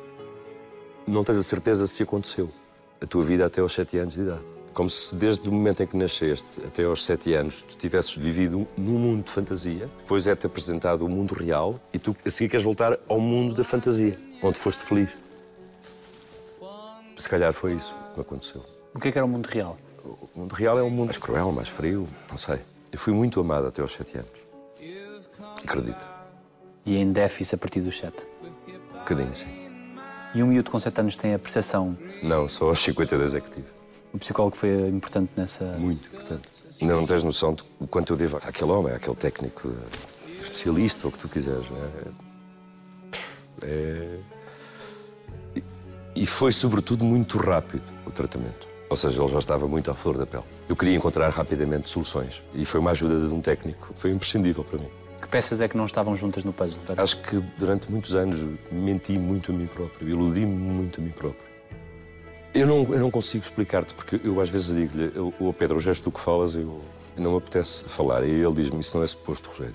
não 1.07 1.23
tens 1.23 1.37
a 1.37 1.43
certeza 1.43 1.87
se 1.87 2.03
aconteceu. 2.03 2.51
A 2.99 3.05
tua 3.05 3.23
vida 3.23 3.45
até 3.45 3.61
aos 3.61 3.73
sete 3.73 3.97
anos 3.97 4.15
de 4.15 4.21
idade. 4.21 4.52
Como 4.73 4.89
se 4.89 5.15
desde 5.15 5.47
o 5.47 5.51
momento 5.51 5.83
em 5.83 5.85
que 5.85 5.95
nasceste 5.95 6.59
até 6.65 6.83
aos 6.83 7.05
sete 7.05 7.31
anos 7.33 7.61
tu 7.61 7.77
tivesses 7.77 8.15
vivido 8.15 8.67
num 8.75 8.97
mundo 8.97 9.23
de 9.23 9.29
fantasia, 9.29 9.87
depois 9.99 10.25
é-te 10.25 10.47
apresentado 10.47 11.05
o 11.05 11.09
mundo 11.09 11.35
real 11.35 11.79
e 11.93 11.99
tu 11.99 12.15
a 12.25 12.29
seguir 12.29 12.49
queres 12.49 12.63
voltar 12.63 12.97
ao 13.07 13.19
mundo 13.19 13.53
da 13.53 13.63
fantasia, 13.63 14.13
onde 14.41 14.57
foste 14.57 14.83
feliz. 14.83 15.09
Se 17.15 17.29
calhar 17.29 17.53
foi 17.53 17.73
isso 17.73 17.95
que 18.11 18.17
me 18.17 18.21
aconteceu. 18.21 18.63
O 18.95 18.99
que 18.99 19.09
é 19.09 19.11
que 19.11 19.17
era 19.17 19.25
o 19.25 19.29
mundo 19.29 19.45
real? 19.45 19.77
O 20.03 20.39
mundo 20.39 20.53
real 20.53 20.79
é 20.79 20.83
um 20.83 20.89
mundo 20.89 21.05
mais 21.05 21.19
cruel, 21.19 21.51
mais 21.51 21.69
frio, 21.69 22.07
não 22.29 22.37
sei. 22.37 22.59
Eu 22.91 22.97
fui 22.97 23.13
muito 23.13 23.39
amado 23.39 23.67
até 23.67 23.81
aos 23.81 23.93
sete 23.93 24.17
anos. 24.17 24.31
Acredita. 25.63 26.05
E 26.83 26.97
em 26.97 27.11
déficit 27.11 27.55
a 27.55 27.57
partir 27.59 27.81
dos 27.81 27.95
sete. 27.95 28.25
Um 28.43 28.97
bocadinho, 28.97 29.35
sim. 29.35 29.47
E 30.33 30.41
um 30.41 30.47
miúdo 30.47 30.71
com 30.71 30.79
sete 30.79 30.99
anos 30.99 31.15
tem 31.15 31.35
a 31.35 31.39
percepção. 31.39 31.95
Não, 32.23 32.49
só 32.49 32.67
aos 32.67 32.79
52 32.79 33.35
é 33.35 33.39
que 33.39 33.49
tive. 33.51 33.82
O 34.13 34.19
psicólogo 34.19 34.55
foi 34.55 34.87
importante 34.89 35.31
nessa. 35.35 35.65
Muito 35.77 36.07
importante. 36.07 36.47
Não 36.81 37.05
tens 37.05 37.23
noção 37.23 37.55
do 37.55 37.87
quanto 37.87 38.13
eu 38.13 38.17
devo 38.17 38.37
àquele 38.37 38.71
homem, 38.71 38.93
àquele 38.93 39.15
técnico, 39.15 39.69
de- 39.69 40.41
especialista, 40.43 41.07
ou 41.07 41.09
o 41.09 41.13
que 41.13 41.19
tu 41.19 41.27
quiseres. 41.29 41.67
Né? 41.69 41.89
É... 43.63 44.17
E- 45.55 45.63
E 46.15 46.25
foi, 46.25 46.51
sobretudo, 46.51 47.03
muito 47.05 47.37
rápido 47.37 47.83
o 48.05 48.11
tratamento. 48.11 48.67
Ou 48.89 48.97
seja, 48.97 49.19
ele 49.23 49.31
já 49.31 49.39
estava 49.39 49.67
muito 49.67 49.89
à 49.89 49.95
flor 49.95 50.17
da 50.17 50.25
pele. 50.27 50.43
Eu 50.69 50.75
queria 50.75 50.95
encontrar 50.95 51.29
rapidamente 51.29 51.89
soluções. 51.89 52.43
E 52.53 52.63
foi 52.65 52.79
uma 52.79 52.91
ajuda 52.91 53.25
de 53.25 53.33
um 53.33 53.41
técnico. 53.41 53.89
Foi 53.95 54.11
imprescindível 54.11 54.63
para 54.63 54.77
mim. 54.77 54.89
Que 55.21 55.27
peças 55.27 55.61
é 55.61 55.67
que 55.67 55.75
não 55.75 55.85
estavam 55.85 56.15
juntas 56.15 56.43
no 56.43 56.53
puzzle? 56.53 56.77
Acho 56.97 57.17
que 57.21 57.37
durante 57.57 57.89
muitos 57.89 58.13
anos 58.13 58.45
menti 58.71 59.17
muito 59.17 59.51
a 59.51 59.55
mim 59.55 59.65
próprio, 59.65 60.07
iludi-me 60.09 60.45
muito 60.53 60.99
a 61.01 61.03
mim 61.03 61.09
próprio. 61.11 61.47
Eu 62.53 62.67
não, 62.67 62.83
eu 62.93 62.99
não 62.99 63.09
consigo 63.09 63.43
explicar-te, 63.43 63.95
porque 63.95 64.21
eu 64.23 64.39
às 64.39 64.47
vezes 64.47 64.75
digo-lhe, 64.75 65.11
o 65.39 65.51
Pedro, 65.51 65.77
hoje 65.77 65.89
és 65.89 65.99
tu 65.99 66.11
que 66.11 66.19
falas, 66.19 66.53
eu 66.53 66.79
não 67.17 67.31
me 67.31 67.37
apetece 67.37 67.83
falar. 67.85 68.23
E 68.23 68.29
ele 68.29 68.53
diz-me, 68.53 68.79
isso 68.79 68.95
não 68.95 69.03
é 69.03 69.07
suposto, 69.07 69.49
Rogério. 69.49 69.73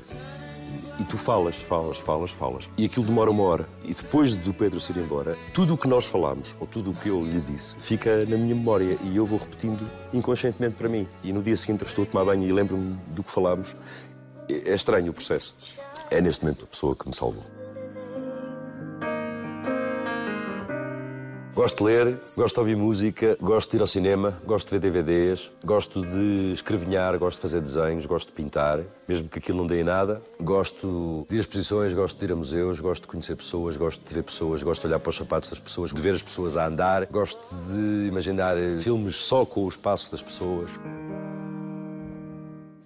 E 1.01 1.05
tu 1.05 1.17
falas, 1.17 1.57
falas, 1.57 1.99
falas, 1.99 2.31
falas. 2.31 2.71
E 2.77 2.85
aquilo 2.85 3.05
demora 3.05 3.33
uma 3.33 3.43
hora. 3.43 3.69
E 3.85 3.93
depois 3.93 4.37
do 4.37 4.55
Pedro 4.55 4.79
se 4.81 4.93
ir 4.93 4.99
embora, 4.99 5.37
tudo 5.53 5.75
o 5.75 5.79
que 5.79 5.89
nós 5.89 6.07
falamos, 6.07 6.57
ou 6.61 6.69
tudo 6.69 6.93
o 6.93 6.95
que 6.95 7.09
eu 7.09 7.21
lhe 7.25 7.41
disse, 7.41 7.77
fica 7.81 8.25
na 8.27 8.37
minha 8.37 8.55
memória 8.55 8.97
e 9.03 9.17
eu 9.17 9.27
vou 9.27 9.41
repetindo 9.41 9.89
inconscientemente 10.13 10.77
para 10.77 10.89
mim. 10.89 11.07
E 11.25 11.33
no 11.33 11.43
dia 11.43 11.57
seguinte 11.57 11.85
estou 11.85 12.05
a 12.05 12.07
tomar 12.07 12.25
banho 12.25 12.47
e 12.47 12.53
lembro-me 12.53 12.97
do 13.09 13.25
que 13.25 13.31
falámos. 13.31 13.75
É 14.49 14.71
é 14.71 14.75
estranho 14.75 15.11
o 15.11 15.15
processo. 15.15 15.57
É 16.11 16.21
neste 16.21 16.45
momento 16.45 16.65
a 16.65 16.69
pessoa 16.69 16.95
que 16.95 17.09
me 17.09 17.15
salvou. 17.15 17.58
Gosto 21.59 21.79
de 21.79 21.91
ler, 21.91 22.21
gosto 22.37 22.55
de 22.55 22.61
ouvir 22.61 22.77
música, 22.77 23.37
gosto 23.41 23.73
de 23.73 23.79
ir 23.79 23.81
ao 23.81 23.89
cinema, 23.89 24.41
gosto 24.47 24.69
de 24.69 24.79
ver 24.79 25.03
DVDs, 25.03 25.51
gosto 25.65 26.07
de 26.07 26.53
escrevinhar, 26.53 27.19
gosto 27.19 27.39
de 27.39 27.43
fazer 27.43 27.61
desenhos, 27.61 28.07
gosto 28.07 28.29
de 28.29 28.33
pintar, 28.33 28.79
mesmo 29.09 29.29
que 29.29 29.41
aquilo 29.41 29.59
não 29.59 29.67
dê 29.67 29.81
em 29.81 29.83
nada. 29.83 30.23
Gosto 30.41 31.27
de 31.29 31.35
ir 31.35 31.39
a 31.39 31.41
exposições, 31.41 31.93
gosto 31.93 32.17
de 32.17 32.25
ir 32.27 32.31
a 32.31 32.37
museus, 32.37 32.79
gosto 32.79 33.03
de 33.03 33.09
conhecer 33.09 33.35
pessoas, 33.35 33.77
gosto 33.77 34.07
de 34.07 34.15
ver 34.15 34.23
pessoas, 34.23 34.63
gosto 34.63 34.83
de 34.83 34.87
olhar 34.87 35.01
para 35.01 35.11
os 35.11 35.17
sapatos 35.17 35.51
das 35.51 35.59
pessoas, 35.59 35.93
de 35.93 36.01
ver 36.01 36.15
as 36.15 36.23
pessoas 36.23 36.57
a 36.57 36.65
andar, 36.65 37.07
gosto 37.07 37.43
de 37.73 38.07
imaginar 38.07 38.57
eh, 38.57 38.79
filmes 38.79 39.17
só 39.17 39.45
com 39.45 39.65
o 39.65 39.69
espaço 39.69 40.13
das 40.13 40.23
pessoas. 40.23 40.71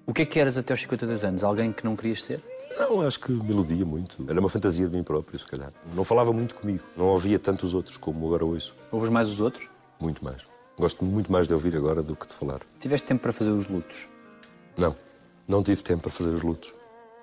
O 0.06 0.14
que 0.14 0.22
é 0.22 0.24
que 0.24 0.40
eras 0.40 0.56
até 0.56 0.72
aos 0.72 0.80
52 0.80 1.24
anos? 1.24 1.44
Alguém 1.44 1.74
que 1.74 1.84
não 1.84 1.94
querias 1.94 2.22
ser? 2.22 2.40
Não, 2.78 3.00
acho 3.02 3.20
que 3.20 3.32
me 3.32 3.50
iludia 3.50 3.84
muito. 3.84 4.24
Era 4.28 4.40
uma 4.40 4.48
fantasia 4.48 4.86
de 4.86 4.94
mim 4.94 5.02
próprio, 5.02 5.38
se 5.38 5.46
calhar. 5.46 5.72
Não 5.94 6.04
falava 6.04 6.32
muito 6.32 6.54
comigo, 6.54 6.82
não 6.96 7.06
ouvia 7.06 7.38
tanto 7.38 7.66
os 7.66 7.74
outros 7.74 7.96
como 7.96 8.26
agora 8.26 8.44
ouço. 8.44 8.74
Ouves 8.90 9.10
mais 9.10 9.28
os 9.28 9.40
outros? 9.40 9.68
Muito 10.00 10.24
mais. 10.24 10.42
Gosto 10.78 11.04
muito 11.04 11.30
mais 11.30 11.46
de 11.46 11.52
ouvir 11.52 11.76
agora 11.76 12.02
do 12.02 12.16
que 12.16 12.26
de 12.26 12.34
falar. 12.34 12.60
Tiveste 12.80 13.06
tempo 13.06 13.22
para 13.22 13.32
fazer 13.32 13.50
os 13.50 13.68
lutos? 13.68 14.08
Não, 14.76 14.96
não 15.46 15.62
tive 15.62 15.82
tempo 15.82 16.02
para 16.02 16.10
fazer 16.10 16.30
os 16.30 16.42
lutos. 16.42 16.74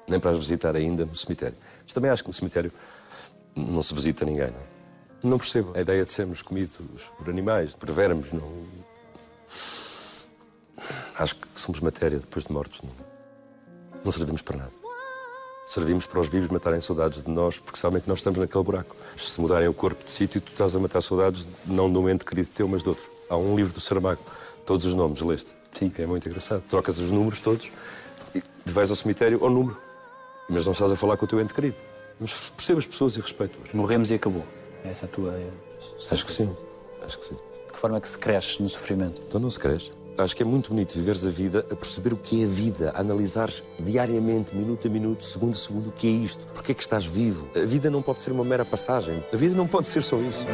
Nem 0.08 0.20
para 0.20 0.32
as 0.32 0.38
visitar 0.38 0.76
ainda 0.76 1.06
no 1.06 1.16
cemitério. 1.16 1.56
Mas 1.84 1.94
também 1.94 2.10
acho 2.10 2.24
que 2.24 2.30
no 2.30 2.34
cemitério 2.34 2.72
não 3.56 3.82
se 3.82 3.94
visita 3.94 4.26
ninguém, 4.26 4.48
não 4.48 4.60
é? 4.60 4.80
Não 5.22 5.38
percebo 5.38 5.76
a 5.76 5.82
ideia 5.82 6.06
de 6.06 6.14
sermos 6.14 6.42
comidos 6.42 6.78
por 7.18 7.30
animais, 7.30 7.74
por 7.74 7.92
vermes, 7.92 8.32
não... 8.32 8.66
Acho 11.16 11.36
que 11.36 11.48
somos 11.60 11.82
matéria 11.82 12.20
depois 12.20 12.46
de 12.46 12.54
mortos. 12.54 12.82
Não, 12.82 12.92
não 14.06 14.12
servimos 14.12 14.42
para 14.42 14.58
nada. 14.58 14.72
Servimos 15.70 16.08
para 16.08 16.20
os 16.20 16.28
vivos 16.28 16.50
matarem 16.50 16.82
saudades 16.82 17.22
de 17.22 17.30
nós, 17.30 17.60
porque 17.60 17.78
sabem 17.78 18.02
que 18.02 18.10
nós 18.10 18.18
estamos 18.18 18.40
naquele 18.40 18.64
buraco. 18.64 18.96
Se 19.16 19.40
mudarem 19.40 19.68
o 19.68 19.74
corpo 19.74 20.04
de 20.04 20.10
sítio, 20.10 20.42
tu 20.42 20.52
estás 20.52 20.76
a 20.76 20.80
matar 20.80 21.00
saudades 21.00 21.48
não 21.64 21.94
de 21.94 22.00
um 22.00 22.10
ente 22.10 22.26
querido 22.26 22.50
teu, 22.50 22.68
mas 22.68 22.82
de 22.82 22.90
outro. 22.90 23.08
Há 23.30 23.38
um 23.38 23.56
livro 23.56 23.72
do 23.72 23.80
Saramago, 23.80 24.20
todos 24.66 24.88
os 24.88 24.96
nomes, 24.96 25.22
leste? 25.22 25.52
Sim. 25.72 25.92
Que 25.92 26.02
é 26.02 26.08
muito 26.08 26.28
engraçado. 26.28 26.64
Trocas 26.68 26.98
os 26.98 27.12
números 27.12 27.40
todos 27.40 27.72
e 28.34 28.42
vais 28.66 28.90
ao 28.90 28.96
cemitério 28.96 29.44
ao 29.44 29.50
número, 29.52 29.78
mas 30.50 30.66
não 30.66 30.72
estás 30.72 30.92
a 30.92 30.96
falar 30.96 31.18
com 31.18 31.26
o 31.26 31.28
teu 31.28 31.40
ente 31.40 31.54
querido. 31.54 31.78
Mas 32.20 32.34
perceba 32.34 32.80
as 32.80 32.88
pessoas 32.88 33.16
e 33.16 33.22
respeito-as. 33.22 33.72
Morremos 33.72 34.10
e 34.10 34.16
acabou. 34.16 34.44
Essa 34.84 35.06
é 35.06 35.08
a 35.08 35.12
tua. 35.12 35.40
Acho 36.12 36.26
que 36.26 36.32
sim, 36.32 36.58
acho 37.06 37.20
que 37.20 37.26
sim. 37.26 37.36
De 37.36 37.74
que 37.74 37.78
forma 37.78 37.98
é 37.98 38.02
que 38.02 38.10
se 38.10 38.18
cresce 38.18 38.60
no 38.60 38.68
sofrimento? 38.68 39.22
Então 39.28 39.40
não 39.40 39.52
se 39.52 39.60
cresce. 39.60 39.92
Acho 40.20 40.36
que 40.36 40.44
é 40.44 40.46
muito 40.46 40.70
bonito 40.70 40.96
viveres 40.96 41.26
a 41.26 41.30
vida, 41.30 41.66
a 41.72 41.76
perceber 41.76 42.14
o 42.14 42.18
que 42.18 42.42
é 42.42 42.46
a 42.46 42.48
vida, 42.48 42.92
a 42.92 43.00
analisares 43.00 43.64
diariamente, 43.80 44.54
minuto 44.54 44.88
a 44.88 44.92
minuto, 44.92 45.24
segundo 45.24 45.54
a 45.54 45.58
segundo, 45.58 45.90
o 45.90 45.92
que 45.94 46.08
é 46.08 46.12
isto, 46.12 46.46
porque 46.54 46.74
é 46.74 46.76
que 46.76 46.82
estás 46.82 47.06
vivo. 47.06 47.50
A 47.56 47.66
vida 47.66 47.90
não 47.90 48.02
pode 48.02 48.22
ser 48.22 48.32
uma 48.32 48.44
mera 48.44 48.66
passagem. 48.66 49.24
A 49.32 49.38
vida 49.38 49.56
não 49.56 49.66
pode 49.66 49.88
ser 49.88 50.04
só 50.04 50.20
isso. 50.20 50.46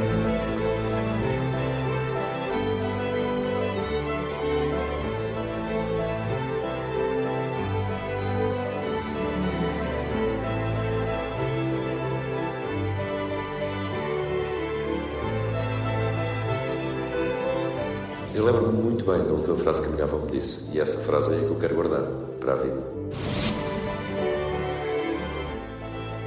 Última 19.36 19.56
frase 19.56 19.82
que 19.82 19.88
a 19.88 19.92
minha 19.92 20.04
avó 20.04 20.18
me 20.18 20.32
disse, 20.32 20.70
e 20.72 20.80
essa 20.80 20.98
frase 20.98 21.34
é 21.36 21.40
que 21.40 21.52
eu 21.52 21.56
quero 21.58 21.76
guardar 21.76 22.04
para 22.40 22.54
a 22.54 22.56
vida. 22.56 22.84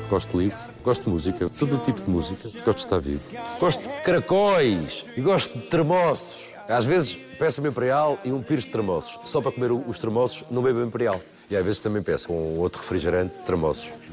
Gosto 0.09 0.31
de 0.31 0.45
livros, 0.45 0.71
gosto 0.83 1.05
de 1.05 1.11
música, 1.11 1.51
todo 1.51 1.77
o 1.77 1.79
tipo 1.79 2.01
de 2.01 2.11
música, 2.11 2.49
gosto 2.65 2.75
de 2.75 2.81
estar 2.81 2.99
vivo. 2.99 3.25
Gosto 3.61 3.83
de 3.83 4.03
caracóis 4.03 5.05
e 5.17 5.21
gosto 5.21 5.59
de 5.59 5.67
termossos. 5.67 6.49
Às 6.67 6.85
vezes 6.85 7.15
peço 7.39 7.63
um 7.63 7.67
imperial 7.67 8.19
e 8.25 8.33
um 8.33 8.43
pires 8.43 8.65
de 8.65 8.71
termossos, 8.71 9.19
só 9.25 9.41
para 9.41 9.53
comer 9.53 9.73
os 9.73 9.99
termossos 9.99 10.45
não 10.51 10.63
bebo 10.63 10.83
imperial. 10.83 11.21
E 11.51 11.57
às 11.57 11.65
vezes 11.65 11.81
também 11.81 12.03
peço 12.03 12.33
um 12.33 12.59
outro 12.59 12.81
refrigerante 12.83 13.33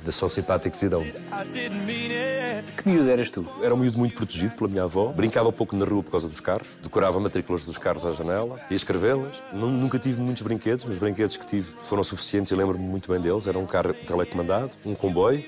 de 0.06 0.12
são 0.12 0.30
simpáticos 0.30 0.82
e 0.84 0.88
dão. 0.90 1.04
Que 2.78 2.88
miúdo 2.90 3.10
eras 3.10 3.30
tu? 3.30 3.46
Era 3.62 3.74
um 3.74 3.78
miúdo 3.78 3.98
muito 3.98 4.16
protegido 4.16 4.56
pela 4.56 4.70
minha 4.70 4.84
avó. 4.84 5.08
Brincava 5.12 5.52
pouco 5.52 5.76
na 5.76 5.84
rua 5.84 6.04
por 6.04 6.12
causa 6.12 6.28
dos 6.30 6.40
carros. 6.40 6.68
Decorava 6.82 7.20
matrículas 7.20 7.66
dos 7.66 7.78
carros 7.78 8.06
à 8.06 8.12
janela. 8.12 8.58
Ia 8.70 8.76
escrevê-las. 8.76 9.42
Nu- 9.52 9.68
Nunca 9.68 9.98
tive 10.00 10.22
muitos 10.22 10.44
brinquedos, 10.44 10.86
mas 10.86 10.94
os 10.96 11.00
brinquedos 11.00 11.36
que 11.38 11.46
tive 11.46 11.74
foram 11.84 12.04
suficientes 12.04 12.52
e 12.52 12.56
lembro-me 12.56 12.84
muito 12.86 13.12
bem 13.12 13.20
deles. 13.20 13.48
Era 13.48 13.58
um 13.60 13.66
carro 13.66 13.94
telecomandado, 13.94 14.72
um 14.86 14.94
comboio 14.96 15.44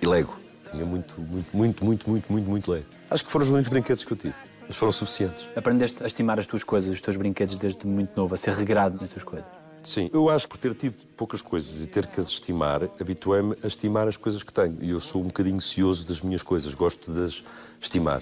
e 0.00 0.06
Lego. 0.06 0.38
Tinha 0.70 0.84
muito, 0.86 1.20
muito, 1.20 1.56
muito, 1.56 1.84
muito, 1.84 2.08
muito, 2.10 2.32
muito, 2.32 2.48
muito 2.50 2.70
Lego. 2.70 2.86
Acho 3.10 3.24
que 3.24 3.30
foram 3.30 3.44
os 3.44 3.50
únicos 3.50 3.68
brinquedos 3.68 4.04
que 4.04 4.12
eu 4.12 4.16
tive. 4.16 4.34
Mas 4.66 4.76
foram 4.76 4.92
suficientes. 4.92 5.46
Aprendeste 5.56 6.02
a 6.02 6.06
estimar 6.06 6.38
as 6.38 6.46
tuas 6.46 6.62
coisas, 6.62 6.90
os 6.94 7.00
teus 7.00 7.16
brinquedos 7.16 7.56
desde 7.58 7.86
muito 7.86 8.10
novo, 8.16 8.34
a 8.34 8.38
ser 8.38 8.52
regrado 8.54 8.98
nas 9.00 9.08
tuas 9.10 9.24
coisas. 9.24 9.57
Sim, 9.88 10.10
eu 10.12 10.28
acho 10.28 10.46
que 10.46 10.54
por 10.54 10.60
ter 10.60 10.74
tido 10.74 10.96
poucas 11.16 11.40
coisas 11.40 11.82
e 11.82 11.86
ter 11.86 12.06
que 12.06 12.20
as 12.20 12.28
estimar, 12.28 12.82
habituei-me 13.00 13.56
a 13.62 13.66
estimar 13.66 14.06
as 14.06 14.18
coisas 14.18 14.42
que 14.42 14.52
tenho. 14.52 14.76
E 14.82 14.90
eu 14.90 15.00
sou 15.00 15.22
um 15.22 15.28
bocadinho 15.28 15.62
cioso 15.62 16.06
das 16.06 16.20
minhas 16.20 16.42
coisas, 16.42 16.74
gosto 16.74 17.10
de 17.10 17.24
as 17.24 17.42
estimar. 17.80 18.20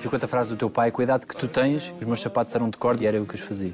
Ficou-te 0.00 0.24
a 0.24 0.28
frase 0.28 0.50
do 0.50 0.56
teu 0.56 0.68
pai, 0.68 0.90
com 0.90 1.00
a 1.00 1.04
idade 1.04 1.24
que 1.24 1.36
tu 1.36 1.46
tens, 1.46 1.94
os 1.96 2.04
meus 2.04 2.20
sapatos 2.20 2.52
eram 2.56 2.68
de 2.70 2.78
corda 2.78 3.04
e 3.04 3.06
era 3.06 3.18
eu 3.18 3.24
que 3.24 3.36
os 3.36 3.40
fazia. 3.40 3.72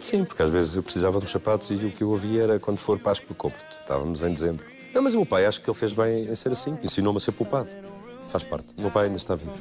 Sim, 0.00 0.24
porque 0.24 0.42
às 0.42 0.50
vezes 0.50 0.74
eu 0.74 0.82
precisava 0.82 1.20
dos 1.20 1.30
sapatos 1.30 1.70
e 1.70 1.74
o 1.74 1.92
que 1.92 2.02
eu 2.02 2.10
ouvia 2.10 2.42
era 2.42 2.58
quando 2.58 2.78
for 2.78 2.98
Páscoa 2.98 3.36
compro 3.36 3.60
Estávamos 3.80 4.24
em 4.24 4.32
dezembro. 4.32 4.66
Não, 4.92 5.00
mas 5.00 5.14
o 5.14 5.18
meu 5.18 5.26
pai 5.26 5.46
acho 5.46 5.60
que 5.60 5.70
ele 5.70 5.78
fez 5.78 5.92
bem 5.92 6.24
em 6.24 6.34
ser 6.34 6.50
assim. 6.50 6.76
Ensinou-me 6.82 7.18
a 7.18 7.20
ser 7.20 7.30
poupado. 7.30 7.89
Faz 8.30 8.44
parte. 8.44 8.68
O 8.78 8.80
meu 8.80 8.90
pai 8.92 9.06
ainda 9.06 9.18
está 9.18 9.34
vivo. 9.34 9.52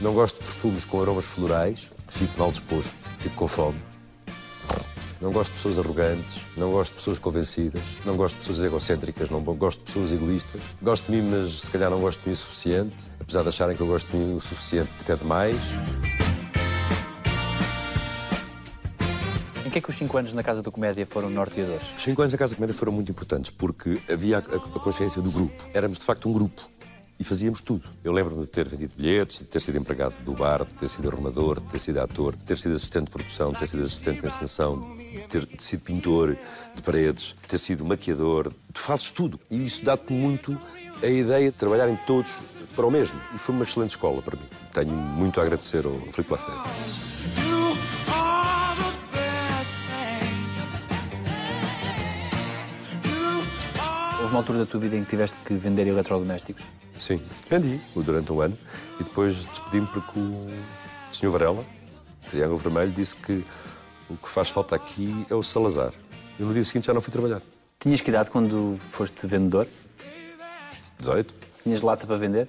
Não 0.00 0.14
gosto 0.14 0.36
de 0.38 0.44
perfumes 0.44 0.84
com 0.84 1.02
aromas 1.02 1.24
florais. 1.26 1.90
Fico 2.06 2.38
mal 2.38 2.52
disposto. 2.52 2.92
Fico 3.18 3.34
com 3.34 3.48
fome. 3.48 3.78
Não 5.20 5.32
gosto 5.32 5.50
de 5.50 5.56
pessoas 5.56 5.78
arrogantes, 5.78 6.42
não 6.56 6.70
gosto 6.70 6.90
de 6.90 6.98
pessoas 6.98 7.18
convencidas, 7.18 7.82
não 8.04 8.16
gosto 8.16 8.34
de 8.34 8.40
pessoas 8.42 8.60
egocêntricas, 8.60 9.30
não 9.30 9.40
gosto 9.40 9.78
de 9.78 9.84
pessoas 9.86 10.12
egoístas. 10.12 10.60
Gosto 10.82 11.06
de 11.06 11.16
mim, 11.16 11.28
mas 11.28 11.62
se 11.62 11.70
calhar 11.70 11.90
não 11.90 12.00
gosto 12.00 12.20
de 12.20 12.28
mim 12.28 12.34
o 12.34 12.36
suficiente, 12.36 12.94
apesar 13.18 13.42
de 13.42 13.48
acharem 13.48 13.74
que 13.74 13.80
eu 13.80 13.86
gosto 13.86 14.10
de 14.10 14.16
mim 14.16 14.36
o 14.36 14.40
suficiente 14.40 14.90
até 15.00 15.16
demais. 15.16 15.56
Em 15.56 16.15
que 19.76 19.78
é 19.78 19.82
que 19.82 19.90
os 19.90 19.96
5 19.96 20.16
anos 20.16 20.32
na 20.32 20.42
Casa 20.42 20.62
da 20.62 20.70
Comédia 20.70 21.04
foram 21.04 21.28
norteadores? 21.28 21.92
Os 21.94 22.02
cinco 22.02 22.22
anos 22.22 22.32
da 22.32 22.38
Casa 22.38 22.52
de 22.52 22.56
Comédia 22.56 22.74
foram 22.74 22.92
muito 22.92 23.10
importantes 23.10 23.50
porque 23.50 24.00
havia 24.10 24.38
a, 24.38 24.80
consciência 24.80 25.20
do 25.20 25.30
grupo. 25.30 25.62
Éramos, 25.74 25.98
de 25.98 26.04
facto, 26.04 26.26
um 26.30 26.32
grupo. 26.32 26.62
E 27.20 27.24
fazíamos 27.24 27.60
tudo. 27.60 27.82
Eu 28.02 28.12
lembro-me 28.12 28.42
de 28.42 28.50
ter 28.50 28.66
vendido 28.66 28.94
bilhetes, 28.96 29.40
de 29.40 29.44
ter 29.44 29.60
sido 29.60 29.76
empregado 29.76 30.14
do 30.24 30.32
bar, 30.32 30.64
de 30.64 30.72
ter 30.72 30.88
sido 30.88 31.08
arrumador, 31.08 31.60
de 31.60 31.66
ter 31.66 31.78
sido 31.78 32.00
ator, 32.00 32.34
de 32.34 32.44
ter 32.44 32.56
sido 32.56 32.74
assistente 32.74 33.04
de 33.04 33.10
produção, 33.10 33.52
de 33.52 33.58
ter 33.58 33.68
sido 33.68 33.84
assistente 33.84 34.20
de 34.20 34.26
encenação, 34.26 34.94
de 34.96 35.22
ter 35.24 35.48
sido 35.58 35.80
pintor 35.80 36.36
de 36.74 36.80
paredes, 36.80 37.36
de 37.42 37.48
ter 37.48 37.58
sido 37.58 37.84
maquiador. 37.84 38.50
Tu 38.72 38.80
fazes 38.80 39.10
tudo. 39.10 39.38
E 39.50 39.62
isso 39.62 39.84
dá-te 39.84 40.10
muito 40.10 40.58
a 41.02 41.06
ideia 41.06 41.50
de 41.50 41.56
trabalharem 41.56 41.98
todos 42.06 42.38
para 42.74 42.86
o 42.86 42.90
mesmo. 42.90 43.20
E 43.34 43.38
foi 43.38 43.54
uma 43.54 43.64
excelente 43.64 43.90
escola 43.90 44.22
para 44.22 44.36
mim. 44.36 44.46
Tenho 44.72 44.92
muito 44.92 45.38
a 45.38 45.42
agradecer 45.42 45.84
ao 45.84 45.92
Filipe 46.12 46.32
Lafayette. 46.32 47.45
Houve 54.26 54.34
uma 54.34 54.40
altura 54.40 54.58
da 54.58 54.66
tua 54.66 54.80
vida 54.80 54.96
em 54.96 55.04
que 55.04 55.10
tiveste 55.10 55.36
que 55.44 55.54
vender 55.54 55.86
eletrodomésticos? 55.86 56.64
Sim, 56.98 57.22
vendi 57.48 57.80
durante 57.94 58.32
um 58.32 58.40
ano 58.40 58.58
e 58.98 59.04
depois 59.04 59.44
despedi-me 59.44 59.86
porque 59.86 60.18
o 60.18 60.48
Sr. 61.12 61.28
Varela, 61.28 61.64
Triângulo 62.28 62.58
Vermelho, 62.58 62.90
disse 62.90 63.14
que 63.14 63.44
o 64.10 64.16
que 64.16 64.28
faz 64.28 64.48
falta 64.48 64.74
aqui 64.74 65.24
é 65.30 65.34
o 65.36 65.44
Salazar. 65.44 65.92
E 66.40 66.42
no 66.42 66.52
dia 66.52 66.64
seguinte 66.64 66.88
já 66.88 66.92
não 66.92 67.00
fui 67.00 67.12
trabalhar. 67.12 67.40
Tinhas 67.78 68.00
que 68.00 68.10
idade 68.10 68.28
quando 68.28 68.76
foste 68.90 69.28
vendedor? 69.28 69.68
18? 70.98 71.32
Tinhas 71.62 71.82
lata 71.82 72.04
para 72.04 72.16
vender? 72.16 72.48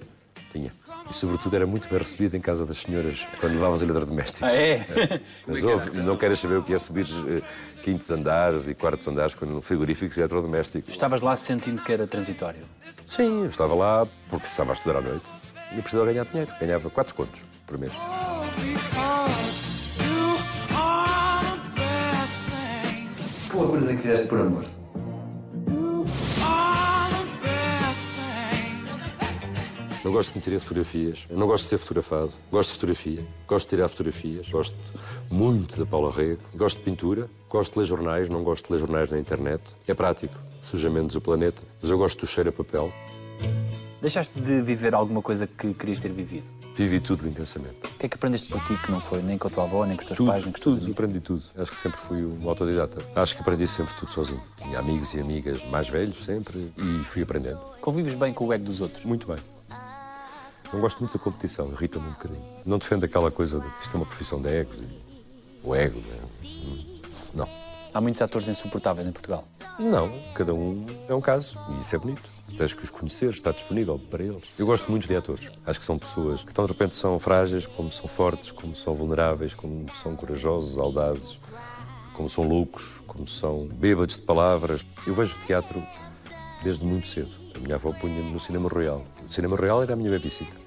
Tinha. 0.50 0.72
E 1.10 1.14
sobretudo 1.14 1.56
era 1.56 1.66
muito 1.66 1.88
bem 1.88 1.98
recebido 1.98 2.36
em 2.36 2.40
casa 2.40 2.66
das 2.66 2.78
senhoras 2.78 3.26
quando 3.40 3.54
levava 3.54 3.74
os 3.74 3.82
eletrodomésticos. 3.82 4.52
é? 4.52 5.20
Mas 5.46 5.62
houve, 5.62 6.02
não 6.02 6.16
queres 6.16 6.38
saber 6.38 6.56
o 6.58 6.62
que 6.62 6.74
é 6.74 6.78
subir 6.78 7.06
eh, 7.28 7.42
quintos 7.82 8.10
andares 8.10 8.68
e 8.68 8.74
quartos 8.74 9.06
andares 9.08 9.32
com 9.34 9.60
frigoríficos 9.62 10.16
e 10.18 10.20
eletrodomésticos. 10.20 10.90
Estavas 10.90 11.22
lá 11.22 11.34
sentindo 11.34 11.82
que 11.82 11.92
era 11.92 12.06
transitório. 12.06 12.60
Sim, 13.06 13.42
eu 13.42 13.48
estava 13.48 13.74
lá 13.74 14.06
porque 14.28 14.46
estava 14.46 14.72
a 14.72 14.74
estudar 14.74 14.98
à 14.98 15.00
noite 15.00 15.32
e 15.72 15.80
precisava 15.80 16.06
ganhar 16.12 16.24
dinheiro. 16.26 16.52
Ganhava 16.60 16.90
4 16.90 17.14
contos 17.14 17.42
por 17.66 17.78
mês. 17.78 17.92
Qual 23.50 23.64
a 23.64 23.70
coisa 23.70 23.94
que 23.94 24.02
fizeste 24.02 24.26
por 24.26 24.40
amor? 24.40 24.77
Não 30.08 30.14
gosto 30.14 30.32
de 30.32 30.38
me 30.38 30.42
tirar 30.42 30.60
fotografias, 30.60 31.26
eu 31.28 31.36
não 31.36 31.46
gosto 31.46 31.64
de 31.64 31.68
ser 31.68 31.76
fotografado, 31.76 32.32
gosto 32.50 32.70
de 32.70 32.74
fotografia, 32.76 33.26
gosto 33.46 33.66
de 33.66 33.76
tirar 33.76 33.88
fotografias, 33.88 34.48
gosto 34.48 34.74
muito 35.30 35.78
da 35.78 35.84
Paula 35.84 36.10
Rego, 36.10 36.40
gosto 36.56 36.78
de 36.78 36.84
pintura, 36.84 37.28
gosto 37.46 37.74
de 37.74 37.80
ler 37.80 37.84
jornais, 37.84 38.28
não 38.30 38.42
gosto 38.42 38.68
de 38.68 38.72
ler 38.72 38.78
jornais 38.78 39.10
na 39.10 39.18
internet. 39.18 39.62
É 39.86 39.92
prático, 39.92 40.34
suja 40.62 40.88
menos 40.88 41.14
o 41.14 41.20
planeta, 41.20 41.60
mas 41.82 41.90
eu 41.90 41.98
gosto 41.98 42.20
do 42.20 42.26
cheiro 42.26 42.48
a 42.48 42.52
papel. 42.52 42.90
Deixaste 44.00 44.40
de 44.40 44.62
viver 44.62 44.94
alguma 44.94 45.20
coisa 45.20 45.46
que 45.46 45.74
querias 45.74 45.98
ter 45.98 46.10
vivido? 46.10 46.48
Vivi 46.74 47.00
tudo 47.00 47.28
intensamente. 47.28 47.76
O 47.84 47.98
que 47.98 48.06
é 48.06 48.08
que 48.08 48.14
aprendeste 48.14 48.50
por 48.50 48.64
ti 48.64 48.82
que 48.82 48.90
não 48.90 49.02
foi 49.02 49.20
nem 49.20 49.36
com 49.36 49.48
a 49.48 49.50
tua 49.50 49.64
avó, 49.64 49.84
nem 49.84 49.94
com 49.94 50.00
os 50.00 50.06
teus 50.06 50.16
Tudo, 50.16 50.28
pais, 50.28 50.42
nem 50.42 50.50
com 50.50 50.56
os 50.56 50.64
teus 50.64 50.80
tudo, 50.84 50.92
aprendi 50.92 51.20
tudo. 51.20 51.42
Acho 51.54 51.70
que 51.70 51.78
sempre 51.78 51.98
fui 51.98 52.24
um 52.24 52.48
autodidata. 52.48 53.02
Acho 53.14 53.34
que 53.34 53.42
aprendi 53.42 53.66
sempre 53.66 53.94
tudo 53.94 54.10
sozinho. 54.10 54.40
Tinha 54.56 54.78
amigos 54.78 55.12
e 55.12 55.20
amigas 55.20 55.62
mais 55.66 55.86
velhos 55.86 56.16
sempre 56.16 56.72
e 56.78 57.04
fui 57.04 57.20
aprendendo. 57.20 57.60
Convives 57.82 58.14
bem 58.14 58.32
com 58.32 58.46
o 58.46 58.52
ego 58.54 58.64
dos 58.64 58.80
outros? 58.80 59.04
Muito 59.04 59.26
bem. 59.26 59.36
Não 60.72 60.80
gosto 60.80 60.98
muito 60.98 61.16
da 61.16 61.22
competição, 61.22 61.70
irrita-me 61.70 62.06
um 62.06 62.10
bocadinho. 62.10 62.44
Não 62.64 62.78
defendo 62.78 63.04
aquela 63.04 63.30
coisa 63.30 63.58
de 63.58 63.68
que 63.70 63.84
isto 63.84 63.94
é 63.94 63.96
uma 63.96 64.06
profissão 64.06 64.40
de 64.40 64.48
ego. 64.48 64.72
O 65.62 65.74
ego, 65.74 65.98
né? 66.00 66.50
Não. 67.34 67.48
Há 67.92 68.00
muitos 68.00 68.20
atores 68.20 68.48
insuportáveis 68.48 69.06
em 69.06 69.12
Portugal. 69.12 69.44
Não, 69.78 70.12
cada 70.34 70.52
um 70.52 70.84
é 71.08 71.14
um 71.14 71.20
caso 71.20 71.58
e 71.70 71.80
isso 71.80 71.94
é 71.96 71.98
bonito. 71.98 72.30
Tens 72.56 72.74
que 72.74 72.82
os 72.82 72.90
conhecer, 72.90 73.30
está 73.30 73.50
disponível 73.50 73.98
para 74.10 74.22
eles. 74.22 74.42
Eu 74.58 74.66
gosto 74.66 74.90
muito 74.90 75.06
de 75.06 75.14
atores. 75.14 75.50
Acho 75.64 75.78
que 75.78 75.84
são 75.84 75.98
pessoas 75.98 76.42
que, 76.42 76.52
tão 76.52 76.66
de 76.66 76.72
repente, 76.72 76.94
são 76.94 77.18
frágeis, 77.18 77.66
como 77.66 77.90
são 77.92 78.08
fortes, 78.08 78.50
como 78.50 78.74
são 78.74 78.94
vulneráveis, 78.94 79.54
como 79.54 79.86
são 79.94 80.16
corajosos, 80.16 80.78
audazes, 80.78 81.38
como 82.12 82.28
são 82.28 82.46
loucos, 82.46 83.02
como 83.06 83.26
são 83.26 83.66
bêbados 83.66 84.16
de 84.16 84.22
palavras. 84.22 84.84
Eu 85.06 85.14
vejo 85.14 85.36
o 85.36 85.38
teatro 85.38 85.82
desde 86.62 86.84
muito 86.84 87.06
cedo. 87.06 87.47
A 87.58 87.60
minha 87.60 87.74
avó 87.74 87.92
punha-me 87.92 88.30
no 88.30 88.38
Cinema 88.38 88.68
Royal. 88.68 89.02
O 89.26 89.30
Cinema 89.30 89.56
Royal 89.56 89.82
era 89.82 89.92
a 89.94 89.96
minha 89.96 90.10
babysitter. 90.10 90.58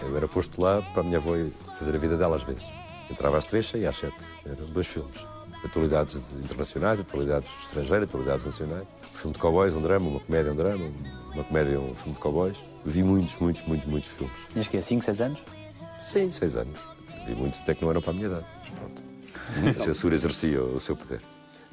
Eu 0.00 0.16
era 0.16 0.28
posto 0.28 0.60
lá 0.60 0.80
para 0.80 1.02
a 1.02 1.04
minha 1.04 1.18
avó 1.18 1.32
fazer 1.76 1.94
a 1.94 1.98
vida 1.98 2.16
dela 2.16 2.36
às 2.36 2.44
vezes. 2.44 2.70
Entrava 3.10 3.36
às 3.36 3.44
três 3.44 3.72
e 3.74 3.86
às 3.86 3.96
sete. 3.96 4.26
Eram 4.46 4.66
dois 4.66 4.86
filmes. 4.86 5.26
Atualidades 5.64 6.32
internacionais, 6.34 7.00
atualidades 7.00 7.56
estrangeiras, 7.64 8.08
atualidades 8.08 8.46
nacionais. 8.46 8.86
Um 9.12 9.16
filme 9.16 9.32
de 9.32 9.38
cowboys, 9.40 9.74
um 9.74 9.82
drama, 9.82 10.08
uma 10.08 10.20
comédia, 10.20 10.52
um 10.52 10.56
drama, 10.56 10.84
uma 11.34 11.44
comédia, 11.44 11.80
um 11.80 11.94
filme 11.94 12.14
de 12.14 12.20
cowboys. 12.20 12.62
Vi 12.84 13.02
muitos, 13.02 13.36
muitos, 13.38 13.62
muitos, 13.66 13.88
muitos 13.88 14.10
filmes. 14.10 14.46
Tinhas 14.50 14.68
que 14.68 14.80
5, 14.80 15.02
6 15.02 15.20
anos? 15.20 15.40
Sim, 16.04 16.30
seis 16.30 16.54
anos. 16.54 16.78
Vi 17.26 17.34
muitos 17.34 17.62
até 17.62 17.74
que 17.74 17.82
não 17.82 17.90
eram 17.90 18.02
para 18.02 18.10
a 18.10 18.14
minha 18.14 18.26
idade. 18.26 18.46
Mas 18.60 18.70
pronto. 18.70 19.02
A 19.70 19.82
censura 19.82 20.14
exercia 20.14 20.62
o 20.62 20.78
seu 20.78 20.94
poder. 20.94 21.20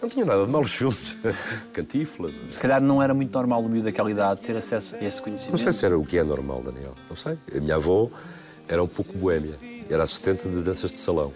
Não 0.02 0.10
tinha 0.10 0.26
nada 0.26 0.46
de 0.46 0.52
mal 0.52 0.62
os 0.62 0.74
filmes. 0.74 1.16
Cantífulas. 1.72 2.34
Se 2.50 2.60
calhar 2.60 2.82
não 2.82 3.02
era 3.02 3.14
muito 3.14 3.32
normal 3.34 3.62
o 3.62 3.70
miúdo 3.70 3.86
daquela 3.86 4.10
idade 4.10 4.42
ter 4.42 4.56
acesso 4.56 4.96
a 4.96 5.04
esse 5.04 5.18
Não 5.18 5.24
conhecimento. 5.26 5.60
sei 5.62 5.72
se 5.74 5.86
era 5.86 5.98
o 5.98 6.06
que 6.06 6.18
é 6.18 6.24
normal, 6.24 6.62
Daniel. 6.62 6.96
Não 7.10 7.16
sei. 7.16 7.38
A 7.56 7.60
minha 7.60 7.76
avó 7.76 8.10
era 8.68 8.82
um 8.82 8.88
pouco 8.88 9.16
boémia. 9.18 9.56
Era 9.90 10.04
assistente 10.04 10.48
de 10.50 10.62
danças 10.62 10.92
de 10.92 11.00
salão. 11.00 11.32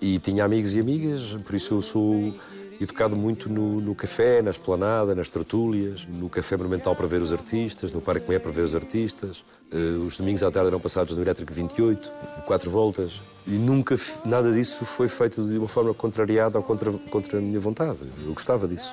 E 0.00 0.18
tinha 0.18 0.44
amigos 0.44 0.74
e 0.74 0.80
amigas, 0.80 1.34
por 1.44 1.54
isso 1.54 1.74
eu 1.74 1.82
sou 1.82 2.34
educado 2.80 3.16
muito 3.16 3.48
no, 3.48 3.80
no 3.80 3.94
café, 3.94 4.42
na 4.42 4.50
esplanada, 4.50 5.14
nas 5.14 5.28
tertúlias, 5.30 6.06
no 6.06 6.28
café 6.28 6.56
monumental 6.56 6.94
para 6.94 7.06
ver 7.06 7.22
os 7.22 7.32
artistas, 7.32 7.90
no 7.90 8.00
Parque 8.02 8.28
Meia 8.28 8.38
para 8.38 8.50
ver 8.52 8.60
os 8.62 8.74
artistas. 8.74 9.42
Eh, 9.70 9.96
os 9.98 10.18
domingos 10.18 10.42
à 10.42 10.50
tarde 10.50 10.68
eram 10.68 10.78
passados 10.78 11.16
no 11.16 11.22
Elétrico 11.22 11.52
28, 11.52 12.12
de 12.36 12.42
quatro 12.42 12.70
voltas. 12.70 13.22
E 13.46 13.52
nunca, 13.52 13.94
nada 14.24 14.52
disso 14.52 14.84
foi 14.84 15.08
feito 15.08 15.46
de 15.46 15.56
uma 15.56 15.68
forma 15.68 15.94
contrariada 15.94 16.58
ou 16.58 16.64
contra, 16.64 16.90
contra 16.92 17.38
a 17.38 17.40
minha 17.40 17.60
vontade. 17.60 17.98
Eu 18.24 18.32
gostava 18.32 18.66
disso. 18.66 18.92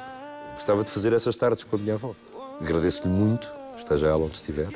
Gostava 0.53 0.83
de 0.83 0.91
fazer 0.91 1.11
essas 1.11 1.35
tardes 1.35 1.63
com 1.63 1.75
a 1.75 1.79
minha 1.79 1.95
avó. 1.95 2.15
Agradeço-lhe 2.61 3.11
muito, 3.11 3.51
esteja 3.75 4.07
ela 4.07 4.23
onde 4.23 4.35
estiver. 4.35 4.69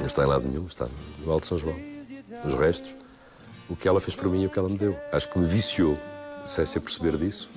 Não 0.00 0.06
está 0.06 0.24
em 0.24 0.26
lado 0.26 0.48
nenhum, 0.48 0.66
está 0.66 0.88
no 1.24 1.30
Alto 1.30 1.46
São 1.46 1.56
João. 1.56 1.76
Os 2.44 2.54
restos, 2.54 2.96
o 3.68 3.76
que 3.76 3.86
ela 3.86 4.00
fez 4.00 4.16
por 4.16 4.28
mim 4.28 4.42
e 4.42 4.46
o 4.46 4.50
que 4.50 4.58
ela 4.58 4.68
me 4.68 4.76
deu. 4.76 4.96
Acho 5.12 5.28
que 5.28 5.38
me 5.38 5.46
viciou, 5.46 5.96
sem 6.44 6.66
ser 6.66 6.80
perceber 6.80 7.16
disso, 7.16 7.48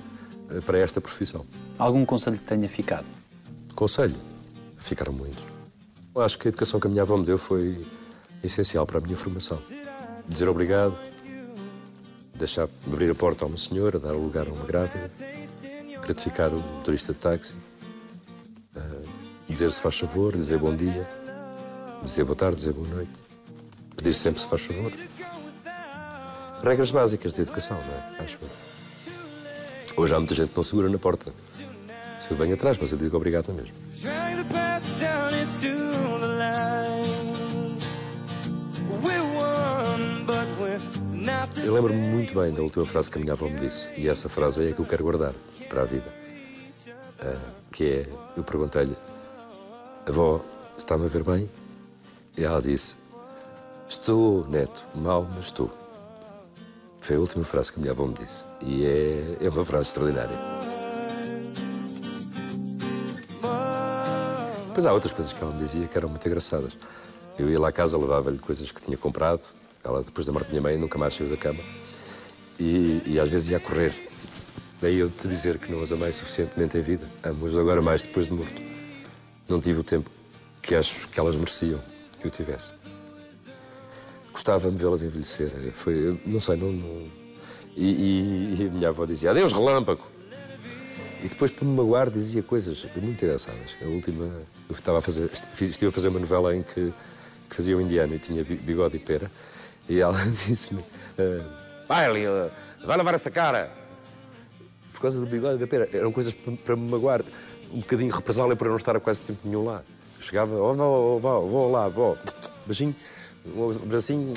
eh, 0.48 0.60
para 0.60 0.78
esta 0.78 1.00
profissão. 1.00 1.44
Algum 1.76 2.04
conselho 2.04 2.38
que 2.38 2.44
tenha 2.44 2.68
ficado? 2.68 3.06
Conselho, 3.74 4.14
ficaram 4.78 5.12
muitos. 5.12 5.42
Acho 6.14 6.38
que 6.38 6.46
a 6.46 6.50
educação 6.50 6.78
que 6.78 6.86
a 6.86 6.90
minha 6.90 7.02
avó 7.02 7.16
me 7.16 7.24
deu 7.24 7.36
foi 7.36 7.84
essencial 8.44 8.86
para 8.86 8.98
a 8.98 9.00
minha 9.00 9.16
formação. 9.16 9.60
Dizer 10.28 10.48
obrigado, 10.48 10.98
deixar 12.36 12.68
abrir 12.86 13.10
a 13.10 13.14
porta 13.14 13.44
a 13.44 13.48
uma 13.48 13.56
senhora, 13.56 13.98
dar 13.98 14.12
lugar 14.12 14.46
a 14.46 14.52
uma 14.52 14.64
grávida, 14.64 15.10
gratificar 16.02 16.52
o 16.52 16.58
motorista 16.58 17.12
de 17.12 17.18
táxi, 17.18 17.54
eh, 18.74 19.02
dizer 19.48 19.70
se 19.72 19.80
faz 19.80 19.98
favor, 19.98 20.36
dizer 20.36 20.58
bom 20.58 20.74
dia, 20.74 21.08
dizer 22.02 22.24
boa 22.24 22.36
tarde, 22.36 22.56
dizer 22.56 22.72
boa 22.72 22.88
noite, 22.88 23.10
pedir 23.96 24.14
sempre 24.14 24.40
se 24.40 24.46
faz 24.46 24.64
favor. 24.64 24.92
Regras 26.62 26.90
básicas 26.90 27.34
de 27.34 27.42
educação, 27.42 27.76
não 27.76 27.94
é? 27.94 28.22
Acho 28.22 28.38
eu. 28.42 28.66
Hoje 29.96 30.14
há 30.14 30.18
muita 30.18 30.34
gente 30.34 30.50
que 30.50 30.56
não 30.56 30.64
segura 30.64 30.88
na 30.88 30.98
porta. 30.98 31.32
Se 32.20 32.30
eu 32.30 32.36
venho 32.36 32.54
atrás, 32.54 32.78
mas 32.78 32.92
eu 32.92 32.98
digo 32.98 33.16
obrigado 33.16 33.48
na 33.48 35.15
lembro-me 41.76 42.00
muito 42.00 42.34
bem 42.34 42.54
da 42.54 42.62
última 42.62 42.86
frase 42.86 43.10
que 43.10 43.18
a 43.18 43.20
minha 43.20 43.34
avó 43.34 43.50
me 43.50 43.60
disse, 43.60 43.90
e 43.98 44.08
essa 44.08 44.30
frase 44.30 44.66
é 44.66 44.70
a 44.70 44.72
que 44.72 44.80
eu 44.80 44.86
quero 44.86 45.04
guardar 45.04 45.34
para 45.68 45.82
a 45.82 45.84
vida. 45.84 46.10
Ah, 47.20 47.38
que 47.70 47.84
é, 47.84 48.08
eu 48.34 48.42
perguntei-lhe, 48.42 48.96
avó, 50.08 50.40
está-me 50.78 51.04
a 51.04 51.08
ver 51.08 51.22
bem? 51.22 51.50
E 52.34 52.44
ela 52.44 52.62
disse, 52.62 52.94
estou, 53.86 54.46
neto, 54.48 54.86
mal, 54.94 55.28
mas 55.34 55.46
estou. 55.46 55.70
Foi 56.98 57.16
a 57.16 57.18
última 57.18 57.44
frase 57.44 57.70
que 57.70 57.78
a 57.78 57.82
minha 57.82 57.92
avó 57.92 58.06
me 58.06 58.14
disse. 58.14 58.42
E 58.62 58.86
é, 58.86 59.36
é 59.42 59.48
uma 59.50 59.62
frase 59.62 59.88
extraordinária. 59.88 60.36
Depois 64.68 64.86
há 64.86 64.94
outras 64.94 65.12
coisas 65.12 65.30
que 65.30 65.42
ela 65.42 65.52
me 65.52 65.58
dizia 65.58 65.86
que 65.86 65.98
eram 65.98 66.08
muito 66.08 66.26
engraçadas. 66.26 66.72
Eu 67.38 67.50
ia 67.50 67.60
lá 67.60 67.68
à 67.68 67.72
casa, 67.72 67.98
levava-lhe 67.98 68.38
coisas 68.38 68.72
que 68.72 68.80
tinha 68.80 68.96
comprado. 68.96 69.46
Ela, 69.86 70.02
depois 70.02 70.26
da 70.26 70.32
morte 70.32 70.46
da 70.46 70.50
minha 70.50 70.62
mãe, 70.62 70.76
nunca 70.76 70.98
mais 70.98 71.14
saiu 71.14 71.30
da 71.30 71.36
cama. 71.36 71.60
E, 72.58 73.00
e 73.06 73.20
às 73.20 73.28
vezes 73.28 73.50
ia 73.50 73.60
correr. 73.60 73.94
Daí 74.80 74.98
eu 74.98 75.08
te 75.08 75.28
dizer 75.28 75.58
que 75.58 75.70
não 75.70 75.80
as 75.80 75.92
amei 75.92 76.12
suficientemente 76.12 76.76
em 76.76 76.80
vida. 76.80 77.08
Amo-as 77.22 77.54
agora 77.54 77.80
mais 77.80 78.04
depois 78.04 78.26
de 78.26 78.32
morto. 78.32 78.62
Não 79.48 79.60
tive 79.60 79.78
o 79.78 79.84
tempo 79.84 80.10
que 80.60 80.74
acho 80.74 81.08
que 81.08 81.20
elas 81.20 81.36
mereciam 81.36 81.78
que 82.20 82.26
eu 82.26 82.30
tivesse. 82.30 82.72
Gostava 84.32 84.70
de 84.70 84.76
vê-las 84.76 85.02
envelhecer. 85.02 85.50
Foi, 85.72 86.20
não 86.26 86.40
sei, 86.40 86.56
não. 86.56 86.72
não... 86.72 87.06
E, 87.74 87.90
e- 87.90 88.54
e 88.62 88.66
a 88.66 88.70
minha 88.70 88.88
avó 88.88 89.04
dizia: 89.06 89.30
Adeus, 89.30 89.52
relâmpago! 89.52 90.02
E 91.22 91.28
depois, 91.28 91.50
para 91.50 91.64
me 91.64 91.74
magoar, 91.76 92.10
dizia 92.10 92.42
coisas 92.42 92.84
muito 92.96 93.24
engraçadas. 93.24 93.76
A 93.82 93.86
última, 93.86 94.24
eu 94.68 94.72
estava 94.72 94.98
a 94.98 95.00
fazer, 95.00 95.30
estive 95.60 95.86
a 95.86 95.92
fazer 95.92 96.08
uma 96.08 96.20
novela 96.20 96.54
em 96.54 96.62
que, 96.62 96.92
que 97.48 97.56
fazia 97.56 97.76
um 97.76 97.80
indiano 97.80 98.14
e 98.14 98.18
tinha 98.18 98.44
bi- 98.44 98.56
bigode 98.56 98.96
e 98.96 99.00
pera. 99.00 99.30
E 99.88 100.00
ela 100.00 100.18
disse-me: 100.46 100.84
eh, 101.18 101.42
Vai 101.88 102.04
ali, 102.06 102.24
eh, 102.24 102.50
vai 102.84 102.96
lavar 102.96 103.14
essa 103.14 103.30
cara! 103.30 103.70
Por 104.92 105.00
causa 105.00 105.20
do 105.20 105.26
bigode 105.26 105.58
da 105.58 105.66
pera. 105.66 105.88
Eram 105.92 106.10
coisas 106.10 106.32
para, 106.32 106.56
para 106.56 106.76
me 106.76 106.90
magoar. 106.90 107.22
Um 107.72 107.80
bocadinho 107.80 108.14
represália 108.14 108.56
eu 108.58 108.68
não 108.68 108.76
estar 108.76 108.96
há 108.96 109.00
quase 109.00 109.24
tempo 109.24 109.40
nenhum 109.44 109.64
lá. 109.64 109.82
Chegava, 110.20 110.56
ó, 110.56 110.72
vó, 110.72 111.18
vó, 111.18 111.40
vó, 111.40 111.68
lá, 111.68 111.88
vó, 111.88 112.16
beijinho, 112.64 112.94
um 113.54 113.72
bracinho, 113.86 114.32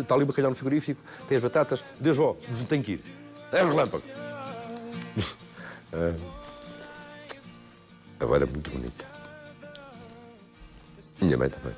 está 0.00 0.14
ali 0.14 0.22
o 0.22 0.26
bacalhau 0.26 0.50
no 0.50 0.54
frigorífico, 0.54 1.00
tem 1.26 1.36
as 1.36 1.42
batatas, 1.42 1.84
Deus, 1.98 2.16
vó, 2.16 2.36
tenho 2.68 2.82
que 2.82 2.92
ir. 2.92 3.04
É 3.52 3.62
os 3.62 3.68
relâmpagos. 3.68 4.06
Ah, 5.90 6.14
a 8.20 8.24
avó 8.24 8.36
era 8.36 8.44
muito 8.44 8.70
bonita. 8.70 9.06
Minha 11.18 11.38
mãe 11.38 11.48
também. 11.48 11.72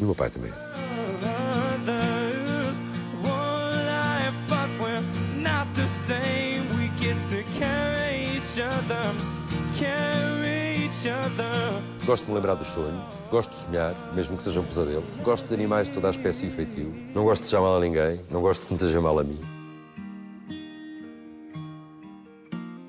E 0.00 0.02
o 0.02 0.06
meu 0.06 0.16
pai 0.16 0.30
também. 0.30 0.52
Gosto 12.08 12.24
de 12.24 12.30
me 12.30 12.36
lembrar 12.36 12.54
dos 12.54 12.68
sonhos, 12.68 13.02
gosto 13.30 13.50
de 13.50 13.56
sonhar, 13.56 13.94
mesmo 14.14 14.34
que 14.34 14.42
sejam 14.42 14.64
pesadelos. 14.64 15.04
Gosto 15.22 15.46
de 15.46 15.52
animais 15.52 15.88
de 15.88 15.94
toda 15.94 16.06
a 16.06 16.10
espécie 16.10 16.46
e 16.46 16.50
feitio. 16.50 16.90
Não 17.14 17.22
gosto 17.22 17.42
de 17.42 17.48
desejar 17.48 17.60
mal 17.60 17.76
a 17.76 17.80
ninguém, 17.80 18.22
não 18.30 18.40
gosto 18.40 18.64
que 18.64 18.72
me 18.72 18.78
deseja 18.78 18.98
mal 18.98 19.18
a 19.18 19.22
mim. 19.22 19.38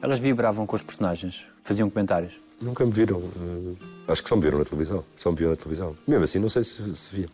Elas 0.01 0.21
vibravam 0.21 0.65
com 0.65 0.73
os 0.73 0.83
personagens, 0.83 1.47
faziam 1.65 1.89
comentários. 1.89 2.39
Nunca 2.61 2.85
me 2.85 2.91
viram. 2.93 3.19
eh, 3.19 3.83
acho 4.07 4.23
que 4.23 4.29
só 4.29 4.37
me 4.37 4.41
viram 4.41 4.57
na 4.57 4.63
televisão. 4.63 5.03
Só 5.17 5.31
me 5.31 5.35
viram 5.35 5.51
na 5.51 5.57
televisão. 5.57 5.97
Mesmo 6.07 6.23
assim, 6.23 6.39
não 6.39 6.47
sei 6.47 6.63
se, 6.63 6.95
se 6.95 7.13
viam. 7.13 7.29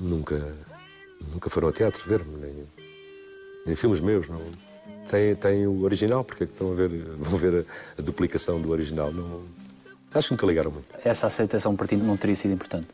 Nunca, 0.00 0.52
nunca 1.32 1.48
foram 1.48 1.68
ao 1.68 1.72
teatro 1.72 2.02
ver-me, 2.08 2.36
nem, 2.38 2.54
nem 3.66 3.76
filmes 3.76 4.00
meus. 4.00 4.28
Não. 4.28 4.40
Tem, 5.08 5.36
tem 5.36 5.64
o 5.64 5.84
original, 5.84 6.24
porque 6.24 6.42
é 6.42 6.46
que 6.48 6.52
estão 6.52 6.72
a 6.72 6.74
ver, 6.74 6.88
vão 7.18 7.38
ver 7.38 7.64
a, 7.64 8.00
a 8.00 8.02
duplicação 8.02 8.60
do 8.60 8.72
original. 8.72 9.12
Não, 9.12 9.42
acho 10.14 10.28
que 10.28 10.34
nunca 10.34 10.46
ligaram 10.46 10.70
muito. 10.70 10.86
Essa 11.04 11.26
aceitação 11.26 11.76
para 11.76 11.86
ti 11.86 11.96
não 11.96 12.16
teria 12.16 12.36
sido 12.36 12.54
importante. 12.54 12.88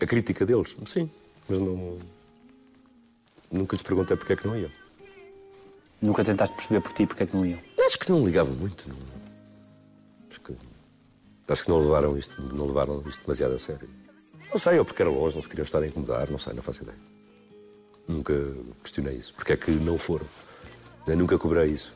A 0.00 0.06
crítica 0.06 0.46
deles, 0.46 0.76
sim, 0.86 1.10
mas 1.48 1.58
não. 1.60 1.98
Nunca 3.50 3.74
lhes 3.74 3.82
perguntei 3.82 4.16
porque 4.16 4.32
é 4.32 4.36
que 4.36 4.46
não 4.46 4.56
iam. 4.56 4.70
Nunca 6.00 6.24
tentaste 6.24 6.54
perceber 6.54 6.80
por 6.80 6.92
ti 6.92 7.06
porque 7.06 7.24
é 7.24 7.26
que 7.26 7.36
não 7.36 7.44
iam. 7.44 7.58
Acho 7.86 7.98
que 7.98 8.10
não 8.10 8.24
ligavam 8.24 8.54
muito. 8.54 8.88
Não. 8.88 8.96
Acho, 10.30 10.40
que, 10.40 10.54
acho 11.48 11.64
que 11.64 11.68
não 11.68 11.78
levaram 11.78 12.16
isto, 12.16 12.40
não 12.54 12.66
levaram 12.66 13.02
isto 13.06 13.22
demasiado 13.22 13.54
a 13.54 13.58
sério. 13.58 13.88
Não 14.52 14.58
sei, 14.58 14.78
ou 14.78 14.84
porque 14.84 15.02
era 15.02 15.10
longe, 15.10 15.34
não 15.34 15.42
se 15.42 15.48
queriam 15.48 15.64
estar 15.64 15.82
a 15.82 15.86
incomodar, 15.86 16.30
não 16.30 16.38
sei, 16.38 16.52
não 16.54 16.62
faço 16.62 16.82
ideia. 16.82 16.98
Nunca 18.08 18.32
questionei 18.82 19.16
isso. 19.16 19.34
Porque 19.34 19.52
é 19.52 19.56
que 19.56 19.70
não 19.70 19.98
foram? 19.98 20.26
Eu 21.06 21.16
nunca 21.16 21.38
cobrei 21.38 21.66
isso. 21.70 21.94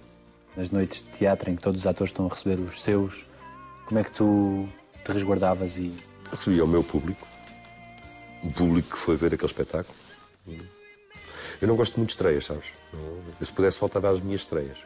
Nas 0.56 0.70
noites 0.70 1.02
de 1.02 1.18
teatro 1.18 1.50
em 1.50 1.56
que 1.56 1.62
todos 1.62 1.80
os 1.80 1.86
atores 1.86 2.10
estão 2.10 2.26
a 2.26 2.28
receber 2.28 2.60
os 2.60 2.80
seus, 2.80 3.24
como 3.86 4.00
é 4.00 4.04
que 4.04 4.10
tu 4.10 4.68
te 5.04 5.12
resguardavas 5.12 5.76
e 5.78 5.92
Eu 6.26 6.30
recebi 6.30 6.60
ao 6.60 6.66
meu 6.66 6.82
público, 6.82 7.26
o 8.42 8.50
público 8.50 8.90
que 8.90 8.98
foi 8.98 9.16
ver 9.16 9.34
aquele 9.34 9.46
espetáculo. 9.46 9.96
Eu 11.60 11.68
não 11.68 11.76
gosto 11.76 11.96
muito 11.96 12.08
de 12.08 12.14
estreias, 12.14 12.46
sabes? 12.46 12.66
Eu, 12.92 13.46
se 13.46 13.52
pudesse, 13.52 13.78
faltava 13.78 14.10
às 14.10 14.20
minhas 14.20 14.42
estreias. 14.42 14.78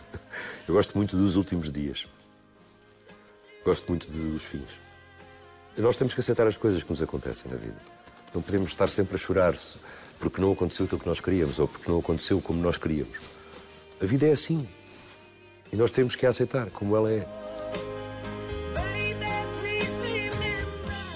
Eu 0.66 0.74
gosto 0.74 0.96
muito 0.96 1.16
dos 1.16 1.36
últimos 1.36 1.70
dias. 1.70 2.08
Gosto 3.64 3.88
muito 3.88 4.10
dos 4.10 4.44
fins. 4.44 4.80
Nós 5.76 5.96
temos 5.96 6.14
que 6.14 6.20
aceitar 6.20 6.46
as 6.46 6.56
coisas 6.56 6.82
que 6.82 6.90
nos 6.90 7.02
acontecem 7.02 7.50
na 7.50 7.56
vida. 7.56 7.76
Não 8.34 8.40
podemos 8.40 8.70
estar 8.70 8.88
sempre 8.88 9.14
a 9.16 9.18
chorar-se 9.18 9.78
porque 10.18 10.40
não 10.40 10.52
aconteceu 10.52 10.86
aquilo 10.86 11.00
que 11.00 11.06
nós 11.06 11.20
queríamos 11.20 11.58
ou 11.58 11.68
porque 11.68 11.90
não 11.90 11.98
aconteceu 11.98 12.40
como 12.40 12.60
nós 12.60 12.78
queríamos. 12.78 13.18
A 14.00 14.06
vida 14.06 14.26
é 14.26 14.32
assim. 14.32 14.66
E 15.72 15.76
nós 15.76 15.90
temos 15.90 16.14
que 16.14 16.26
a 16.26 16.30
aceitar 16.30 16.70
como 16.70 16.96
ela 16.96 17.12
é. 17.12 17.26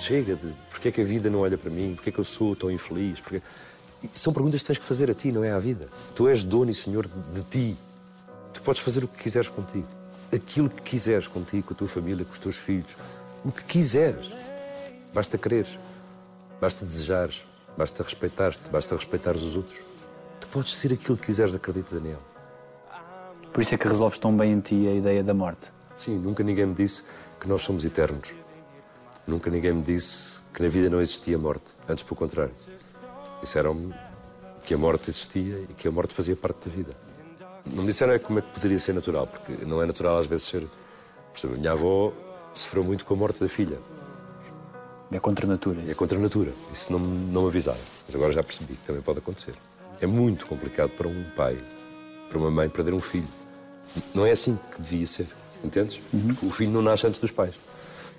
Chega 0.00 0.34
de 0.34 0.50
porque 0.70 0.88
é 0.88 0.90
que 0.90 1.02
a 1.02 1.04
vida 1.04 1.28
não 1.28 1.40
olha 1.40 1.58
para 1.58 1.70
mim, 1.70 1.92
porque 1.94 2.08
é 2.08 2.12
que 2.12 2.18
eu 2.18 2.24
sou 2.24 2.56
tão 2.56 2.70
infeliz. 2.70 3.20
Porque... 3.20 3.42
São 4.14 4.32
perguntas 4.32 4.62
que 4.62 4.66
tens 4.66 4.78
que 4.78 4.84
fazer 4.84 5.10
a 5.10 5.14
ti, 5.14 5.30
não 5.30 5.44
é 5.44 5.52
à 5.52 5.58
vida. 5.58 5.90
Tu 6.14 6.26
és 6.26 6.42
dono 6.42 6.70
e 6.70 6.74
senhor 6.74 7.06
de, 7.06 7.34
de 7.34 7.42
ti. 7.42 7.76
Tu 8.54 8.62
podes 8.62 8.80
fazer 8.80 9.04
o 9.04 9.08
que 9.08 9.22
quiseres 9.22 9.50
contigo. 9.50 9.86
Aquilo 10.34 10.70
que 10.70 10.80
quiseres 10.80 11.28
contigo, 11.28 11.66
com 11.66 11.74
a 11.74 11.76
tua 11.76 11.86
família, 11.86 12.24
com 12.24 12.32
os 12.32 12.38
teus 12.38 12.56
filhos. 12.56 12.96
O 13.44 13.52
que 13.52 13.62
quiseres. 13.62 14.32
Basta 15.12 15.36
quereres. 15.36 15.78
Basta 16.58 16.86
desejares. 16.86 17.44
Basta 17.76 18.02
respeitar-te. 18.02 18.70
Basta 18.70 18.96
respeitares 18.96 19.42
os 19.42 19.54
outros. 19.54 19.82
Tu 20.40 20.48
podes 20.48 20.74
ser 20.74 20.94
aquilo 20.94 21.18
que 21.18 21.26
quiseres, 21.26 21.54
acredita, 21.54 21.94
Daniel. 21.94 22.22
por 23.52 23.60
isso 23.60 23.74
é 23.74 23.78
que 23.78 23.86
resolves 23.86 24.16
tão 24.16 24.34
bem 24.34 24.52
em 24.52 24.60
ti 24.60 24.88
a 24.88 24.94
ideia 24.94 25.22
da 25.22 25.34
morte? 25.34 25.70
Sim, 25.94 26.18
nunca 26.18 26.42
ninguém 26.42 26.64
me 26.64 26.74
disse 26.74 27.02
que 27.38 27.46
nós 27.46 27.60
somos 27.60 27.84
eternos. 27.84 28.32
Nunca 29.30 29.48
ninguém 29.48 29.72
me 29.72 29.82
disse 29.82 30.42
que 30.52 30.60
na 30.62 30.68
vida 30.68 30.90
não 30.90 31.00
existia 31.00 31.38
morte. 31.38 31.66
Antes, 31.88 32.02
pelo 32.02 32.16
contrário. 32.16 32.52
Disseram-me 33.40 33.94
que 34.64 34.74
a 34.74 34.78
morte 34.78 35.08
existia 35.08 35.56
e 35.68 35.72
que 35.74 35.86
a 35.86 35.90
morte 35.90 36.12
fazia 36.14 36.34
parte 36.34 36.68
da 36.68 36.74
vida. 36.74 36.90
Não 37.64 37.82
me 37.84 37.86
disseram 37.90 38.12
é 38.12 38.18
como 38.18 38.40
é 38.40 38.42
que 38.42 38.48
poderia 38.48 38.78
ser 38.78 38.92
natural, 38.92 39.26
porque 39.28 39.64
não 39.64 39.80
é 39.80 39.86
natural 39.86 40.18
às 40.18 40.26
vezes 40.26 40.46
ser. 40.48 40.60
Por 41.32 41.38
exemplo, 41.38 41.58
minha 41.60 41.72
avó 41.72 42.12
sofreu 42.54 42.82
muito 42.82 43.04
com 43.04 43.14
a 43.14 43.16
morte 43.16 43.40
da 43.40 43.48
filha. 43.48 43.78
É 45.12 45.18
contra 45.20 45.46
a 45.46 45.48
natura. 45.48 45.80
É 45.88 45.94
contra 45.94 46.18
a 46.18 46.20
natura. 46.20 46.52
Isso 46.72 46.92
não, 46.92 46.98
me- 46.98 47.32
não 47.32 47.42
me 47.42 47.48
avisaram. 47.48 47.80
Mas 48.06 48.14
agora 48.16 48.32
já 48.32 48.42
percebi 48.42 48.74
que 48.74 48.84
também 48.84 49.02
pode 49.02 49.18
acontecer. 49.18 49.54
É 50.00 50.06
muito 50.06 50.46
complicado 50.46 50.90
para 50.90 51.06
um 51.08 51.24
pai, 51.36 51.56
para 52.28 52.38
uma 52.38 52.50
mãe, 52.50 52.68
perder 52.68 52.94
um 52.94 53.00
filho. 53.00 53.28
Não 54.14 54.24
é 54.26 54.32
assim 54.32 54.58
que 54.72 54.80
devia 54.80 55.06
ser. 55.06 55.26
Entendes? 55.62 56.00
Porque 56.10 56.46
O 56.46 56.50
filho 56.50 56.70
não 56.72 56.82
nasce 56.82 57.06
antes 57.06 57.20
dos 57.20 57.30
pais. 57.30 57.54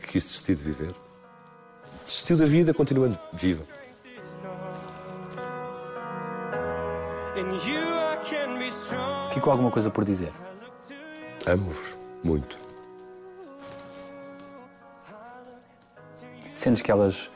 Que 0.02 0.08
quis 0.08 0.24
desistir 0.24 0.56
de 0.56 0.64
viver. 0.64 0.96
Desistiu 2.06 2.38
da 2.38 2.46
vida, 2.46 2.74
continuando 2.74 3.18
viva. 3.32 3.64
Ficou 9.34 9.52
alguma 9.52 9.72
coisa 9.72 9.90
por 9.90 10.04
dizer? 10.04 10.32
Amo-vos 11.46 11.98
muito. 12.24 12.58
Sentes 16.56 16.82
que 16.82 16.92
elas 16.92 17.32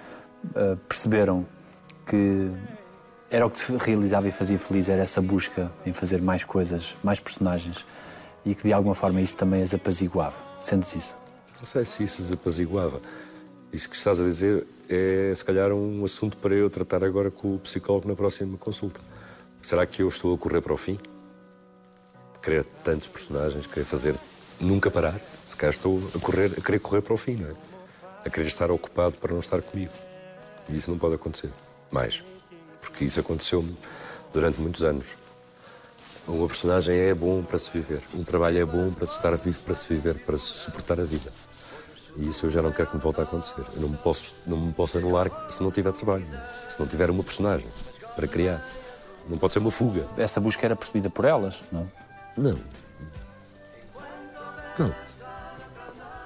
ah, 0.55 0.77
perceberam 0.87 1.45
que 2.05 2.51
era 3.29 3.47
o 3.47 3.49
que 3.49 3.57
te 3.57 3.75
realizava 3.77 4.27
e 4.27 4.31
fazia 4.31 4.59
feliz, 4.59 4.89
era 4.89 5.01
essa 5.01 5.21
busca 5.21 5.71
em 5.85 5.93
fazer 5.93 6.21
mais 6.21 6.43
coisas, 6.43 6.95
mais 7.03 7.19
personagens 7.19 7.85
e 8.45 8.53
que 8.53 8.63
de 8.63 8.73
alguma 8.73 8.93
forma 8.93 9.19
isso 9.21 9.35
também 9.35 9.63
as 9.63 9.73
apaziguava. 9.73 10.35
Sentes 10.59 10.95
isso? 10.95 11.24
Não 11.65 11.71
sei 11.71 11.83
se 11.83 12.03
isso 12.03 12.21
desapaziguava. 12.21 13.01
Isso 13.73 13.89
que 13.89 13.95
estás 13.95 14.19
a 14.19 14.23
dizer 14.23 14.67
é, 14.87 15.33
se 15.35 15.43
calhar, 15.43 15.73
um 15.73 16.05
assunto 16.05 16.37
para 16.37 16.53
eu 16.53 16.69
tratar 16.69 17.03
agora 17.03 17.31
com 17.31 17.55
o 17.55 17.59
psicólogo 17.59 18.07
na 18.07 18.15
próxima 18.15 18.55
consulta. 18.55 19.01
Será 19.63 19.83
que 19.87 20.03
eu 20.03 20.07
estou 20.07 20.35
a 20.35 20.37
correr 20.37 20.61
para 20.61 20.73
o 20.73 20.77
fim? 20.77 20.95
Querer 22.39 22.65
tantos 22.83 23.07
personagens, 23.07 23.65
querer 23.65 23.83
fazer 23.83 24.15
nunca 24.61 24.91
parar? 24.91 25.19
Se 25.47 25.55
calhar 25.55 25.73
estou 25.73 25.99
a, 26.13 26.19
correr, 26.19 26.51
a 26.55 26.61
querer 26.61 26.77
correr 26.77 27.01
para 27.01 27.15
o 27.15 27.17
fim, 27.17 27.33
não 27.33 27.49
é? 27.49 27.55
A 28.23 28.29
querer 28.29 28.45
estar 28.45 28.69
ocupado 28.69 29.17
para 29.17 29.33
não 29.33 29.39
estar 29.39 29.59
comigo. 29.63 29.91
E 30.69 30.75
isso 30.75 30.91
não 30.91 30.99
pode 30.99 31.15
acontecer. 31.15 31.49
Mais. 31.89 32.23
Porque 32.79 33.05
isso 33.05 33.19
aconteceu-me 33.19 33.75
durante 34.31 34.61
muitos 34.61 34.83
anos. 34.83 35.07
Uma 36.27 36.45
personagem 36.45 36.95
é 36.95 37.13
bom 37.15 37.41
para 37.41 37.57
se 37.57 37.71
viver. 37.71 38.03
Um 38.13 38.23
trabalho 38.23 38.59
é 38.59 38.65
bom 38.65 38.91
para 38.91 39.07
se 39.07 39.13
estar 39.13 39.35
vivo, 39.35 39.59
para 39.61 39.73
se 39.73 39.91
viver, 39.91 40.19
para 40.19 40.37
se 40.37 40.45
suportar 40.45 40.99
a 40.99 41.03
vida. 41.03 41.31
E 42.17 42.29
isso 42.29 42.45
eu 42.45 42.49
já 42.49 42.61
não 42.61 42.71
quero 42.71 42.89
que 42.89 42.95
me 42.95 43.01
volte 43.01 43.19
a 43.19 43.23
acontecer. 43.23 43.63
Eu 43.75 43.81
não 43.81 43.89
me 43.89 43.97
posso, 43.97 44.35
não 44.47 44.57
me 44.57 44.73
posso 44.73 44.97
anular 44.97 45.29
se 45.49 45.61
não 45.61 45.71
tiver 45.71 45.91
trabalho, 45.91 46.25
se 46.69 46.79
não 46.79 46.87
tiver 46.87 47.09
uma 47.09 47.23
personagem 47.23 47.67
para 48.15 48.27
criar. 48.27 48.65
Não 49.27 49.37
pode 49.37 49.53
ser 49.53 49.59
uma 49.59 49.71
fuga. 49.71 50.05
Essa 50.17 50.39
busca 50.39 50.65
era 50.65 50.75
percebida 50.75 51.09
por 51.09 51.25
elas, 51.25 51.63
não? 51.71 51.89
Não. 52.37 52.59
Não. 54.77 54.95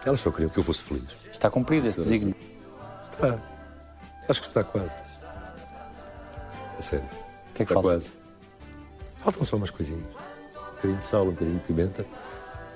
Elas 0.05 0.21
só 0.21 0.31
queriam 0.31 0.49
que 0.49 0.59
eu 0.59 0.63
fosse 0.63 0.83
feliz. 0.83 1.15
Está 1.31 1.49
cumprido 1.49 1.87
esse 1.87 1.99
desígnio. 1.99 2.35
Está. 3.03 3.39
Acho 4.27 4.41
que 4.41 4.47
está 4.47 4.63
quase. 4.63 4.93
A 6.77 6.81
sério. 6.81 7.05
O 7.05 7.53
que 7.53 7.63
é 7.63 7.65
que 7.65 7.73
está 7.73 7.73
falta? 7.75 7.89
quase. 7.89 8.13
Faltam 9.17 9.43
só 9.45 9.55
umas 9.55 9.71
coisinhas. 9.71 10.05
Um 10.05 10.71
bocadinho 10.71 10.99
de 10.99 11.05
sal, 11.05 11.23
um 11.23 11.31
bocadinho 11.31 11.59
de 11.59 11.65
pimenta, 11.65 12.05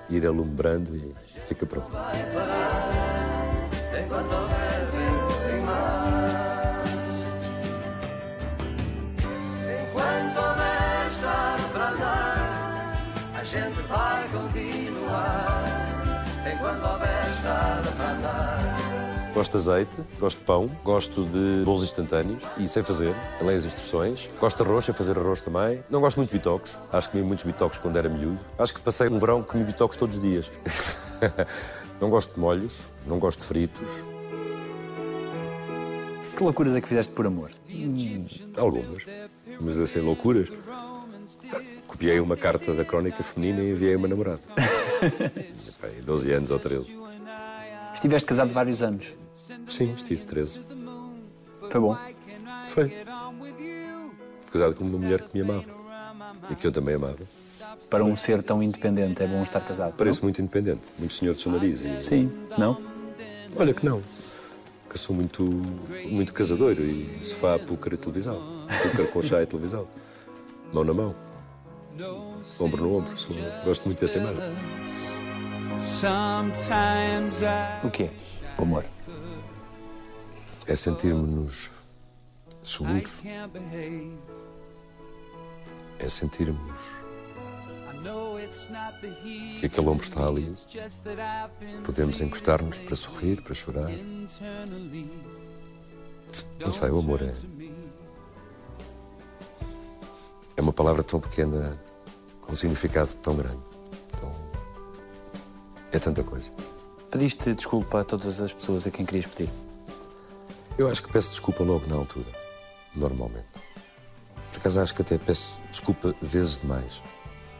ir 0.10 0.26
alumbrando 0.26 0.96
e 0.96 1.16
fica 1.46 1.66
pronto. 1.66 1.92
Gosto 19.34 19.52
de 19.52 19.58
azeite, 19.58 19.92
gosto 20.20 20.38
de 20.38 20.44
pão, 20.46 20.70
gosto 20.84 21.26
de 21.26 21.64
bolos 21.66 21.84
instantâneos 21.84 22.44
e 22.58 22.68
sei 22.68 22.84
fazer, 22.84 23.16
leio 23.42 23.58
as 23.58 23.66
instruções. 23.66 24.30
Gosto 24.40 24.64
de 24.64 24.70
arroz, 24.70 24.86
sei 24.86 24.94
fazer 24.94 25.18
arroz 25.18 25.42
também. 25.42 25.84
Não 25.90 26.00
gosto 26.00 26.18
muito 26.18 26.30
de 26.30 26.38
bitocos, 26.38 26.78
acho 26.92 27.10
que 27.10 27.14
comi 27.18 27.28
muitos 27.28 27.44
bitocos 27.44 27.78
quando 27.80 27.98
era 27.98 28.08
miúdo. 28.08 28.40
Acho 28.58 28.74
que 28.74 28.80
passei 28.80 29.10
um 29.10 29.18
verão 29.18 29.42
que 29.42 29.50
comi 29.50 29.64
bitocos 29.64 29.98
todos 29.98 30.18
os 30.18 30.22
dias. 30.22 30.52
não 32.00 32.10
gosto 32.10 32.36
de 32.36 32.40
molhos, 32.40 32.82
não 33.08 33.18
gosto 33.18 33.40
de 33.40 33.48
fritos, 33.48 33.88
Que 36.38 36.44
loucuras 36.44 36.76
é 36.76 36.82
que 36.82 36.88
fizeste 36.88 37.12
por 37.14 37.26
amor? 37.26 37.50
algumas, 38.58 39.04
mas 39.60 39.82
assim, 39.82 40.00
loucuras. 40.00 40.50
Copiei 41.88 42.20
uma 42.20 42.38
carta 42.38 42.74
da 42.74 42.86
crónica 42.86 43.22
feminina 43.24 43.62
e 43.62 43.72
enviei 43.72 43.96
a 43.96 43.98
uma 43.98 44.08
namorada. 44.08 44.42
Tinha, 45.00 45.74
pá, 45.82 45.88
aí 45.88 46.02
12 46.02 46.32
anos 46.32 46.52
ou 46.52 46.60
13. 46.60 46.98
Estiveste 47.94 48.28
casado 48.28 48.50
vários 48.54 48.82
anos. 48.82 49.14
Sim, 49.68 49.94
estive 49.94 50.26
13. 50.26 50.62
Foi 51.70 51.80
bom. 51.82 51.98
Foi. 52.68 52.90
Fui 52.90 54.52
casado 54.52 54.76
com 54.76 54.84
uma 54.84 54.98
mulher 55.00 55.22
que 55.22 55.34
me 55.38 55.42
amava 55.42 55.66
e 56.50 56.56
que 56.56 56.66
eu 56.68 56.72
também 56.72 56.96
amava. 56.96 57.18
Para 57.90 58.04
um 58.04 58.16
ser 58.16 58.42
tão 58.42 58.62
independente, 58.62 59.22
é 59.24 59.28
bom 59.28 59.42
estar 59.44 59.60
casado. 59.62 59.94
Parece 59.96 60.22
muito 60.24 60.42
independente, 60.42 60.82
muito 60.98 61.14
senhor 61.14 61.36
de 61.36 61.42
seu 61.42 61.52
nariz. 61.52 61.82
E, 61.82 61.88
não? 61.88 62.04
Sim, 62.04 62.32
não? 62.58 62.82
Olha 63.56 63.74
que 63.74 63.86
não. 63.86 64.02
Que 64.90 64.96
eu 64.96 64.98
sou 64.98 65.16
muito, 65.16 65.44
muito 66.10 66.34
casadoiro 66.34 66.84
e 66.84 67.20
sofá, 67.24 67.58
púcar 67.60 67.94
e 67.94 67.98
televisão. 67.98 68.66
Púcar 68.84 69.08
com 69.12 69.22
chá 69.22 69.42
e 69.42 69.46
televisão. 69.46 69.88
Mão 70.72 70.84
na 70.84 70.94
mão. 70.94 71.16
Ombro 72.60 72.84
no 72.84 72.98
ombro. 72.98 73.18
Sou- 73.18 73.36
gosto 73.66 73.86
muito 73.86 74.00
dessa 74.00 74.18
imagem. 74.18 74.42
Sometimes 75.80 77.42
I 77.42 77.86
O 77.86 77.90
quê? 77.90 78.10
O 78.58 78.64
amor. 78.64 78.86
É 80.68 80.76
sentirmos-nos 80.76 81.72
seguros. 82.64 83.22
É 86.00 86.10
sentirmos 86.10 87.04
que 89.60 89.66
aquele 89.66 89.88
ombro 89.88 90.04
está 90.04 90.26
ali. 90.26 90.54
Podemos 91.84 92.20
encostar-nos 92.20 92.78
para 92.78 92.96
sorrir, 92.96 93.42
para 93.42 93.54
chorar. 93.54 93.90
Não 96.60 96.72
sei, 96.72 96.90
o 96.90 97.00
amor 97.00 97.22
é. 97.22 97.34
É 100.56 100.62
uma 100.62 100.74
palavra 100.74 101.04
tão 101.04 101.20
pequena, 101.20 101.80
com 102.42 102.52
um 102.54 102.56
significado 102.56 103.14
tão 103.16 103.36
grande. 103.36 103.73
É 105.94 106.00
tanta 106.00 106.24
coisa. 106.24 106.52
Pediste 107.12 107.54
desculpa 107.54 108.02
a 108.02 108.04
todas 108.04 108.42
as 108.42 108.52
pessoas 108.52 108.86
a 108.88 108.92
quem 108.92 109.06
querias 109.06 109.26
pedir. 109.26 109.50
Eu 110.78 110.90
acho 110.90 111.04
que 111.04 111.12
peço 111.12 111.30
desculpa 111.32 111.64
logo 111.64 111.86
na 111.88 111.96
altura, 111.96 112.26
normalmente. 112.96 113.46
Por 114.52 114.58
acaso 114.60 114.80
acho 114.82 114.96
que 114.96 115.04
até 115.04 115.18
peço 115.20 115.60
desculpa 115.72 116.16
vezes 116.22 116.58
demais. 116.58 117.04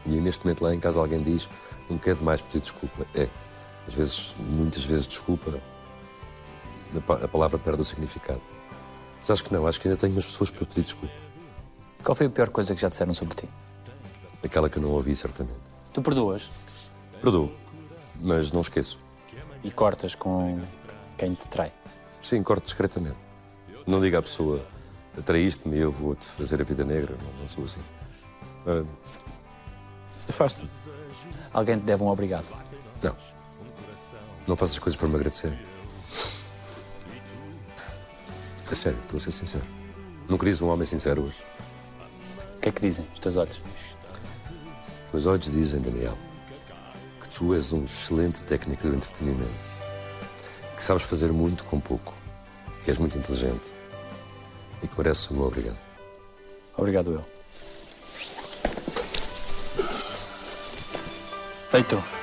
E 0.04 0.10
neste 0.20 0.44
momento 0.44 0.62
lá 0.64 0.74
em 0.74 0.80
casa 0.80 0.98
alguém 0.98 1.22
diz 1.22 1.48
nunca 1.88 2.10
é 2.10 2.14
demais 2.14 2.40
pedir 2.40 2.60
desculpa. 2.60 3.06
É. 3.14 3.28
Às 3.86 3.94
vezes, 3.94 4.34
muitas 4.38 4.82
vezes 4.84 5.06
desculpa, 5.06 5.60
a 6.96 7.00
pa- 7.00 7.20
a 7.24 7.28
palavra 7.28 7.58
perde 7.58 7.82
o 7.82 7.84
significado. 7.84 8.40
Mas 9.20 9.30
acho 9.30 9.44
que 9.44 9.52
não, 9.52 9.66
acho 9.66 9.80
que 9.80 9.86
ainda 9.88 9.98
tenho 9.98 10.12
umas 10.12 10.24
pessoas 10.26 10.50
para 10.50 10.66
pedir 10.66 10.82
desculpa. 10.82 11.14
Qual 12.02 12.14
foi 12.14 12.26
a 12.26 12.30
pior 12.30 12.48
coisa 12.48 12.74
que 12.74 12.80
já 12.80 12.88
disseram 12.88 13.14
sobre 13.14 13.34
ti? 13.36 13.48
Aquela 14.44 14.68
que 14.68 14.78
eu 14.78 14.82
não 14.82 14.90
ouvi, 14.90 15.14
certamente. 15.14 15.58
Tu 15.92 16.02
perdoas 16.02 16.50
Perdoo, 17.22 17.50
mas 18.20 18.52
não 18.52 18.60
esqueço. 18.60 18.98
e 19.62 19.70
cortas 19.70 20.14
com 20.14 20.60
quem 21.16 21.34
te 21.34 21.46
trai. 21.48 21.72
Sim, 22.22 22.42
corto 22.42 22.64
discretamente. 22.64 23.16
Não 23.86 24.00
diga 24.00 24.18
à 24.18 24.22
pessoa, 24.22 24.64
traíste-me 25.24 25.76
e 25.76 25.80
eu 25.80 25.90
vou-te 25.90 26.26
fazer 26.26 26.60
a 26.60 26.64
vida 26.64 26.84
negra. 26.84 27.16
Não, 27.22 27.40
não 27.40 27.48
sou 27.48 27.64
assim. 27.64 27.80
Ah, 28.66 28.84
Afasto-me. 30.28 30.70
Alguém 31.52 31.78
te 31.78 31.84
deve 31.84 32.02
um 32.02 32.08
obrigado. 32.08 32.46
Não. 33.02 33.14
Não 34.48 34.56
faças 34.56 34.78
coisas 34.78 34.96
para 34.98 35.08
me 35.08 35.14
agradecer. 35.16 35.52
É 38.70 38.74
sério, 38.74 38.98
estou 39.02 39.18
a 39.18 39.20
ser 39.20 39.30
sincero. 39.30 39.64
Não 40.28 40.38
querias 40.38 40.62
um 40.62 40.68
homem 40.68 40.86
sincero 40.86 41.22
hoje? 41.22 41.42
O 42.56 42.60
que 42.60 42.68
é 42.70 42.72
que 42.72 42.80
dizem 42.80 43.06
os 43.12 43.18
teus 43.18 43.36
olhos? 43.36 43.60
Meus 45.12 45.26
olhos 45.26 45.50
dizem, 45.50 45.80
Daniel, 45.80 46.16
tu 47.34 47.52
és 47.52 47.72
um 47.72 47.82
excelente 47.84 48.40
técnico 48.42 48.88
do 48.88 48.94
entretenimento. 48.94 49.50
Que 50.76 50.82
sabes 50.82 51.02
fazer 51.02 51.32
muito 51.32 51.64
com 51.64 51.80
pouco. 51.80 52.14
Que 52.82 52.90
és 52.90 52.98
muito 52.98 53.18
inteligente. 53.18 53.74
E 54.82 54.88
que 54.88 54.96
mereces 54.96 55.28
o 55.30 55.34
meu 55.34 55.46
obrigado. 55.46 55.78
Obrigado 56.76 57.12
eu. 57.12 57.24
Feito. 61.70 62.13